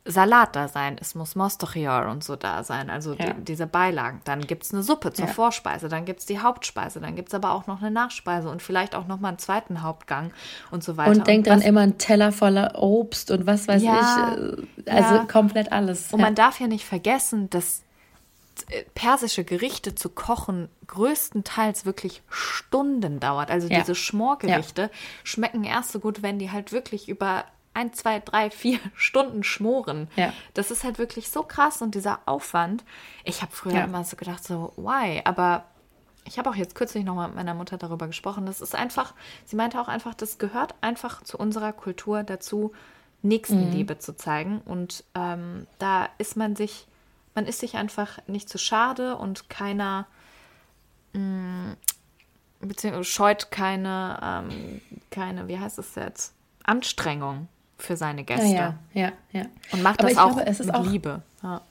Salat 0.03 0.55
da 0.55 0.67
sein, 0.67 0.97
es 0.99 1.13
muss 1.13 1.35
Mostochior 1.35 2.07
und 2.07 2.23
so 2.23 2.35
da 2.35 2.63
sein, 2.63 2.89
also 2.89 3.13
ja. 3.13 3.33
die, 3.33 3.43
diese 3.43 3.67
Beilagen. 3.67 4.21
Dann 4.23 4.41
gibt 4.41 4.63
es 4.63 4.73
eine 4.73 4.81
Suppe 4.81 5.13
zur 5.13 5.27
ja. 5.27 5.31
Vorspeise, 5.31 5.89
dann 5.89 6.05
gibt 6.05 6.21
es 6.21 6.25
die 6.25 6.39
Hauptspeise, 6.39 6.99
dann 6.99 7.15
gibt 7.15 7.29
es 7.29 7.35
aber 7.35 7.51
auch 7.51 7.67
noch 7.67 7.81
eine 7.81 7.91
Nachspeise 7.91 8.49
und 8.49 8.63
vielleicht 8.63 8.95
auch 8.95 9.05
noch 9.05 9.19
mal 9.19 9.29
einen 9.29 9.37
zweiten 9.37 9.83
Hauptgang 9.83 10.33
und 10.71 10.83
so 10.83 10.97
weiter. 10.97 11.11
Und 11.11 11.27
denkt 11.27 11.47
dran, 11.47 11.61
immer 11.61 11.81
ein 11.81 11.99
Teller 11.99 12.31
voller 12.31 12.81
Obst 12.81 13.29
und 13.29 13.45
was 13.45 13.67
weiß 13.67 13.83
ja, 13.83 14.35
ich, 14.35 14.87
äh, 14.87 14.89
also 14.89 15.27
komplett 15.27 15.71
alles. 15.71 16.11
Und 16.11 16.21
man 16.21 16.33
darf 16.33 16.59
ja 16.59 16.65
nicht 16.65 16.85
vergessen, 16.85 17.51
dass 17.51 17.83
äh, 18.69 18.83
persische 18.95 19.43
Gerichte 19.43 19.93
zu 19.93 20.09
kochen 20.09 20.69
größtenteils 20.87 21.85
wirklich 21.85 22.23
Stunden 22.29 23.19
dauert. 23.19 23.51
Also 23.51 23.69
diese 23.69 23.95
Schmorgerichte 23.95 24.89
schmecken 25.23 25.63
erst 25.63 25.91
so 25.91 25.99
gut, 25.99 26.23
wenn 26.23 26.39
die 26.39 26.51
halt 26.51 26.71
wirklich 26.71 27.07
über 27.07 27.45
ein, 27.73 27.93
zwei, 27.93 28.19
drei, 28.19 28.49
vier 28.49 28.79
Stunden 28.95 29.43
schmoren. 29.43 30.09
Ja. 30.15 30.33
Das 30.53 30.71
ist 30.71 30.83
halt 30.83 30.99
wirklich 30.99 31.29
so 31.29 31.43
krass 31.43 31.81
und 31.81 31.95
dieser 31.95 32.19
Aufwand. 32.25 32.83
Ich 33.23 33.41
habe 33.41 33.51
früher 33.51 33.73
ja. 33.75 33.83
immer 33.85 34.03
so 34.03 34.17
gedacht, 34.17 34.43
so, 34.43 34.73
why? 34.77 35.21
Aber 35.23 35.65
ich 36.25 36.37
habe 36.37 36.49
auch 36.49 36.55
jetzt 36.55 36.75
kürzlich 36.75 37.03
nochmal 37.03 37.27
mit 37.27 37.37
meiner 37.37 37.53
Mutter 37.53 37.77
darüber 37.77 38.07
gesprochen. 38.07 38.45
Das 38.45 38.61
ist 38.61 38.75
einfach, 38.75 39.13
sie 39.45 39.55
meinte 39.55 39.79
auch 39.81 39.87
einfach, 39.87 40.13
das 40.13 40.37
gehört 40.37 40.75
einfach 40.81 41.23
zu 41.23 41.37
unserer 41.37 41.73
Kultur 41.73 42.23
dazu, 42.23 42.73
Nächstenliebe 43.23 43.95
mhm. 43.95 43.99
zu 43.99 44.15
zeigen. 44.15 44.61
Und 44.65 45.03
ähm, 45.15 45.67
da 45.79 46.09
ist 46.17 46.37
man 46.37 46.55
sich, 46.55 46.87
man 47.35 47.45
ist 47.45 47.59
sich 47.59 47.75
einfach 47.75 48.19
nicht 48.27 48.49
zu 48.49 48.57
schade 48.57 49.15
und 49.15 49.49
keiner 49.49 50.07
mh, 51.13 51.19
mm, 51.19 51.77
beziehungsweise 52.61 53.05
scheut 53.05 53.51
keine, 53.51 54.19
ähm, 54.21 54.81
keine, 55.09 55.47
wie 55.47 55.57
heißt 55.57 55.79
es 55.79 55.95
jetzt? 55.95 56.33
Anstrengung 56.63 57.47
für 57.81 57.97
seine 57.97 58.23
Gäste. 58.23 58.47
Ja, 58.47 58.79
ja, 58.93 59.11
ja. 59.31 59.45
Und 59.71 59.83
macht 59.83 60.01
das 60.01 60.17
auch 60.17 60.35
glaube, 60.35 60.51
mit 60.51 60.73
auch, 60.73 60.85
Liebe. 60.85 61.21
Ja. 61.43 61.61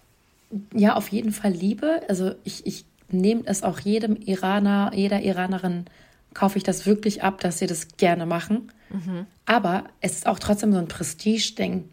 ja. 0.74 0.94
auf 0.94 1.08
jeden 1.08 1.32
Fall 1.32 1.52
Liebe. 1.52 2.02
Also 2.08 2.32
ich, 2.44 2.66
ich 2.66 2.84
nehme 3.10 3.42
es 3.46 3.62
auch 3.62 3.80
jedem 3.80 4.16
Iraner, 4.16 4.92
jeder 4.94 5.22
Iranerin 5.22 5.86
kaufe 6.34 6.58
ich 6.58 6.64
das 6.64 6.86
wirklich 6.86 7.22
ab, 7.22 7.40
dass 7.40 7.58
sie 7.58 7.66
das 7.66 7.96
gerne 7.96 8.26
machen. 8.26 8.70
Mhm. 8.90 9.26
Aber 9.46 9.84
es 10.00 10.12
ist 10.12 10.26
auch 10.26 10.38
trotzdem 10.38 10.72
so 10.72 10.78
ein 10.78 10.88
Prestige-Ding. 10.88 11.88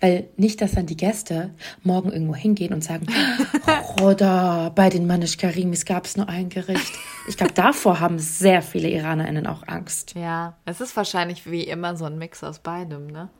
Weil 0.00 0.28
nicht, 0.36 0.60
dass 0.60 0.72
dann 0.72 0.86
die 0.86 0.96
Gäste 0.96 1.50
morgen 1.82 2.12
irgendwo 2.12 2.34
hingehen 2.34 2.74
und 2.74 2.84
sagen, 2.84 3.06
oder 4.02 4.70
bei 4.74 4.90
den 4.90 5.06
Manish 5.06 5.38
Karimis 5.38 5.86
gab 5.86 6.04
es 6.04 6.16
nur 6.16 6.28
ein 6.28 6.50
Gericht. 6.50 6.92
Ich 7.26 7.38
glaube, 7.38 7.54
davor 7.54 8.00
haben 8.00 8.18
sehr 8.18 8.60
viele 8.60 8.88
IranerInnen 8.88 9.46
auch 9.46 9.66
Angst. 9.66 10.14
Ja, 10.14 10.56
es 10.66 10.82
ist 10.82 10.94
wahrscheinlich 10.96 11.50
wie 11.50 11.62
immer 11.62 11.96
so 11.96 12.04
ein 12.04 12.18
Mix 12.18 12.44
aus 12.44 12.58
beidem, 12.58 13.06
ne? 13.06 13.30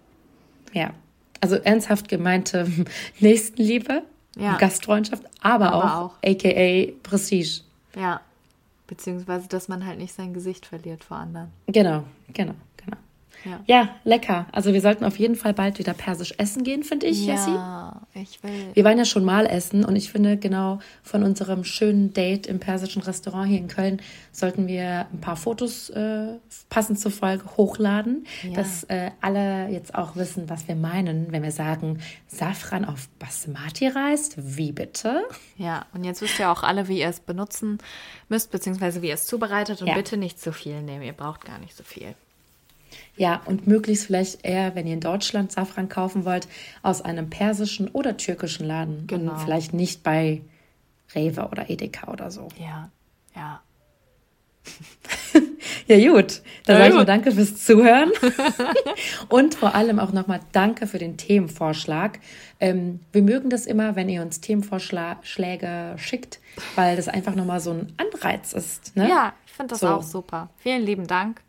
Ja. 0.74 0.90
Also 1.40 1.56
ernsthaft 1.56 2.08
gemeinte 2.08 2.70
Nächstenliebe, 3.20 4.02
ja. 4.36 4.56
Gastfreundschaft, 4.56 5.24
aber, 5.40 5.72
aber 5.72 5.96
auch, 5.96 6.10
auch 6.10 6.14
aka 6.24 6.92
Prestige. 7.02 7.62
Ja. 7.96 8.20
Beziehungsweise, 8.86 9.48
dass 9.48 9.68
man 9.68 9.86
halt 9.86 9.98
nicht 9.98 10.12
sein 10.12 10.34
Gesicht 10.34 10.66
verliert 10.66 11.04
vor 11.04 11.16
anderen. 11.16 11.48
Genau, 11.66 12.04
genau. 12.32 12.54
Ja. 13.44 13.60
ja. 13.66 13.88
lecker. 14.04 14.46
Also 14.52 14.72
wir 14.72 14.80
sollten 14.80 15.04
auf 15.04 15.18
jeden 15.18 15.36
Fall 15.36 15.54
bald 15.54 15.78
wieder 15.78 15.94
persisch 15.94 16.34
essen 16.38 16.64
gehen, 16.64 16.82
finde 16.82 17.06
ich, 17.06 17.24
ja, 17.24 17.34
Jessie. 17.34 17.50
Ja, 17.50 18.02
ich 18.14 18.42
will. 18.42 18.70
Wir 18.74 18.84
waren 18.84 18.98
ja 18.98 19.04
schon 19.04 19.24
mal 19.24 19.46
essen 19.46 19.84
und 19.84 19.96
ich 19.96 20.10
finde 20.10 20.36
genau 20.36 20.78
von 21.02 21.22
unserem 21.22 21.64
schönen 21.64 22.12
Date 22.12 22.46
im 22.46 22.60
persischen 22.60 23.02
Restaurant 23.02 23.48
hier 23.48 23.58
in 23.58 23.68
Köln 23.68 24.00
sollten 24.32 24.66
wir 24.66 25.06
ein 25.12 25.20
paar 25.20 25.36
Fotos 25.36 25.90
äh, 25.90 26.38
passend 26.68 26.98
zur 26.98 27.12
Folge 27.12 27.44
hochladen, 27.56 28.26
ja. 28.42 28.54
dass 28.54 28.84
äh, 28.84 29.10
alle 29.20 29.68
jetzt 29.68 29.94
auch 29.94 30.16
wissen, 30.16 30.50
was 30.50 30.66
wir 30.66 30.74
meinen, 30.74 31.30
wenn 31.32 31.42
wir 31.42 31.52
sagen, 31.52 32.00
Safran 32.26 32.84
auf 32.84 33.08
Basmati 33.18 33.88
reist. 33.88 34.34
Wie 34.36 34.72
bitte? 34.72 35.22
Ja, 35.56 35.86
und 35.94 36.04
jetzt 36.04 36.20
wisst 36.20 36.38
ihr 36.38 36.50
auch 36.50 36.62
alle, 36.62 36.88
wie 36.88 37.00
ihr 37.00 37.08
es 37.08 37.20
benutzen 37.20 37.78
müsst, 38.28 38.50
beziehungsweise 38.50 39.02
wie 39.02 39.08
ihr 39.08 39.14
es 39.14 39.26
zubereitet 39.26 39.82
und 39.82 39.94
bitte 39.94 40.16
nicht 40.16 40.40
zu 40.40 40.52
viel 40.52 40.82
nehmen. 40.82 41.02
Ihr 41.02 41.12
braucht 41.12 41.44
gar 41.44 41.58
nicht 41.58 41.76
so 41.76 41.84
viel. 41.84 42.14
Ja, 43.16 43.42
und 43.44 43.66
möglichst 43.66 44.06
vielleicht 44.06 44.44
eher, 44.44 44.74
wenn 44.74 44.86
ihr 44.86 44.94
in 44.94 45.00
Deutschland 45.00 45.52
Safran 45.52 45.88
kaufen 45.88 46.24
wollt, 46.24 46.48
aus 46.82 47.00
einem 47.00 47.30
persischen 47.30 47.88
oder 47.88 48.16
türkischen 48.16 48.66
Laden. 48.66 49.06
Genau. 49.06 49.32
Und 49.32 49.38
vielleicht 49.40 49.72
nicht 49.72 50.02
bei 50.02 50.42
Rewe 51.14 51.48
oder 51.48 51.70
Edeka 51.70 52.10
oder 52.10 52.30
so. 52.30 52.48
Ja, 52.58 52.90
ja. 53.36 53.60
ja, 55.86 56.12
gut. 56.12 56.42
Dann 56.66 56.76
ja, 56.76 56.82
sage 56.82 56.88
ich 56.88 56.94
mal 56.94 57.04
danke 57.04 57.32
fürs 57.32 57.62
Zuhören. 57.62 58.10
und 59.28 59.54
vor 59.54 59.74
allem 59.74 59.98
auch 59.98 60.12
nochmal 60.12 60.40
danke 60.52 60.86
für 60.86 60.98
den 60.98 61.16
Themenvorschlag. 61.16 62.18
Ähm, 62.60 63.00
wir 63.12 63.22
mögen 63.22 63.50
das 63.50 63.66
immer, 63.66 63.94
wenn 63.94 64.08
ihr 64.08 64.22
uns 64.22 64.40
Themenvorschläge 64.40 65.94
schickt, 65.98 66.40
weil 66.74 66.96
das 66.96 67.08
einfach 67.08 67.34
nochmal 67.34 67.60
so 67.60 67.72
ein 67.72 67.92
Anreiz 67.96 68.52
ist. 68.52 68.96
Ne? 68.96 69.08
Ja, 69.08 69.34
ich 69.46 69.52
finde 69.52 69.70
das 69.70 69.80
so. 69.80 69.88
auch 69.88 70.02
super. 70.02 70.50
Vielen 70.58 70.82
lieben 70.82 71.06
Dank. 71.06 71.40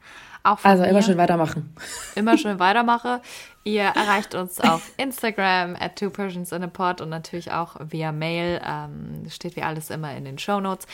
Auch 0.45 0.63
also 0.63 0.84
mir. 0.84 0.89
immer 0.89 1.01
schön 1.01 1.17
weitermachen. 1.17 1.75
Immer 2.13 2.38
schön 2.38 2.60
weitermache. 2.60 3.21
Ihr 3.63 3.81
erreicht 3.81 4.36
uns 4.36 4.62
auf 4.62 4.91
Instagram 4.97 5.75
at 5.75 5.95
two 5.97 6.12
Persians 6.12 6.51
in 6.51 6.63
a 6.63 6.67
pod 6.67 7.01
und 7.01 7.10
natürlich 7.10 7.51
auch 7.51 7.77
via 7.79 8.12
Mail. 8.12 8.62
Ähm, 8.63 9.27
steht 9.29 9.55
wie 9.55 9.63
alles 9.63 9.89
immer 9.89 10.15
in 10.15 10.23
den 10.23 10.38
Show 10.38 10.60
Notes. 10.60 10.86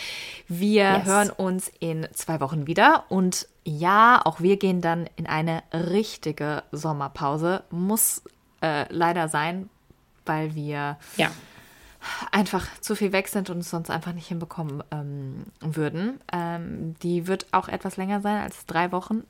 Wir 0.47 0.83
yes. 0.83 1.05
hören 1.05 1.29
uns 1.31 1.69
in 1.79 2.07
zwei 2.13 2.39
Wochen 2.39 2.65
wieder 2.65 3.03
und 3.09 3.45
ja, 3.65 4.21
auch 4.23 4.39
wir 4.39 4.57
gehen 4.57 4.79
dann 4.79 5.09
in 5.17 5.27
eine 5.27 5.63
richtige 5.73 6.63
Sommerpause. 6.71 7.63
Muss 7.71 8.23
äh, 8.61 8.85
leider 8.87 9.27
sein, 9.27 9.69
weil 10.25 10.55
wir 10.55 10.97
ja 11.17 11.29
einfach 12.31 12.67
zu 12.79 12.95
viel 12.95 13.11
weg 13.11 13.27
sind 13.27 13.49
und 13.49 13.59
es 13.59 13.69
sonst 13.69 13.89
einfach 13.89 14.13
nicht 14.13 14.27
hinbekommen 14.27 14.83
ähm, 14.91 15.45
würden. 15.59 16.19
Ähm, 16.31 16.95
die 17.01 17.27
wird 17.27 17.47
auch 17.51 17.67
etwas 17.67 17.97
länger 17.97 18.21
sein 18.21 18.41
als 18.41 18.65
drei 18.65 18.91
Wochen, 18.91 19.23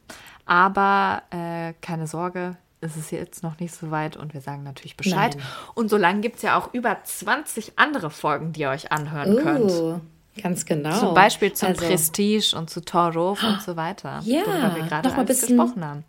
aber 0.45 1.23
äh, 1.31 1.73
keine 1.81 2.07
Sorge, 2.07 2.57
es 2.81 2.97
ist 2.97 3.11
jetzt 3.11 3.43
noch 3.43 3.59
nicht 3.59 3.73
so 3.73 3.91
weit 3.91 4.17
und 4.17 4.33
wir 4.33 4.41
sagen 4.41 4.63
natürlich 4.63 4.97
Bescheid. 4.97 5.35
Nein. 5.35 5.45
Und 5.75 5.89
solange 5.89 6.21
gibt 6.21 6.37
es 6.37 6.41
ja 6.41 6.57
auch 6.57 6.73
über 6.73 6.97
20 7.03 7.73
andere 7.77 8.09
Folgen, 8.09 8.53
die 8.53 8.61
ihr 8.61 8.69
euch 8.69 8.91
anhören 8.91 9.33
uh. 9.33 9.41
könnt. 9.41 10.01
Ganz 10.41 10.65
genau. 10.65 10.97
Zum 10.97 11.13
Beispiel 11.13 11.53
zum 11.53 11.69
also, 11.69 11.85
Prestige 11.85 12.55
und 12.57 12.69
zu 12.69 12.81
Torrof 12.81 13.43
und 13.43 13.61
so 13.61 13.75
weiter. 13.75 14.21
Ja, 14.23 14.41
worüber 14.45 14.75
wir 14.75 14.83
gerade 14.83 15.09
noch 15.09 15.25
bisschen, 15.25 15.57
gesprochen 15.57 15.85
haben. 15.85 16.03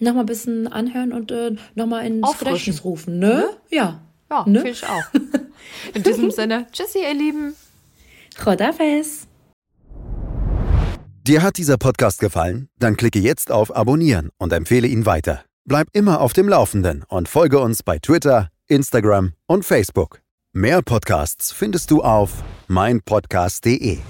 Nochmal 0.00 0.24
ein 0.24 0.26
bisschen 0.26 0.66
anhören 0.66 1.12
und 1.12 1.30
äh, 1.30 1.54
nochmal 1.76 2.04
ins 2.04 2.38
Gedächtnis 2.38 2.84
rufen, 2.84 3.18
ne? 3.20 3.28
ne? 3.28 3.44
Ja. 3.70 4.00
Ja, 4.30 4.44
ne? 4.46 4.60
finde 4.60 4.70
ich 4.70 4.84
auch. 4.86 5.04
In 5.94 6.02
diesem 6.02 6.30
Sinne, 6.30 6.66
tschüssi, 6.72 7.00
ihr 7.00 7.14
Lieben. 7.14 7.54
Chodafes. 8.42 9.26
Dir 11.24 11.42
hat 11.42 11.56
dieser 11.56 11.76
Podcast 11.76 12.18
gefallen? 12.18 12.68
Dann 12.78 12.96
klicke 12.96 13.20
jetzt 13.20 13.52
auf 13.52 13.74
Abonnieren 13.74 14.30
und 14.38 14.52
empfehle 14.52 14.88
ihn 14.88 15.06
weiter. 15.06 15.44
Bleib 15.64 15.86
immer 15.92 16.20
auf 16.20 16.32
dem 16.32 16.48
Laufenden 16.48 17.04
und 17.06 17.28
folge 17.28 17.60
uns 17.60 17.84
bei 17.84 17.98
Twitter, 17.98 18.48
Instagram 18.66 19.34
und 19.46 19.64
Facebook. 19.64 20.20
Mehr 20.52 20.82
Podcasts 20.82 21.52
findest 21.52 21.90
du 21.92 22.02
auf 22.02 22.42
meinpodcast.de. 22.66 24.00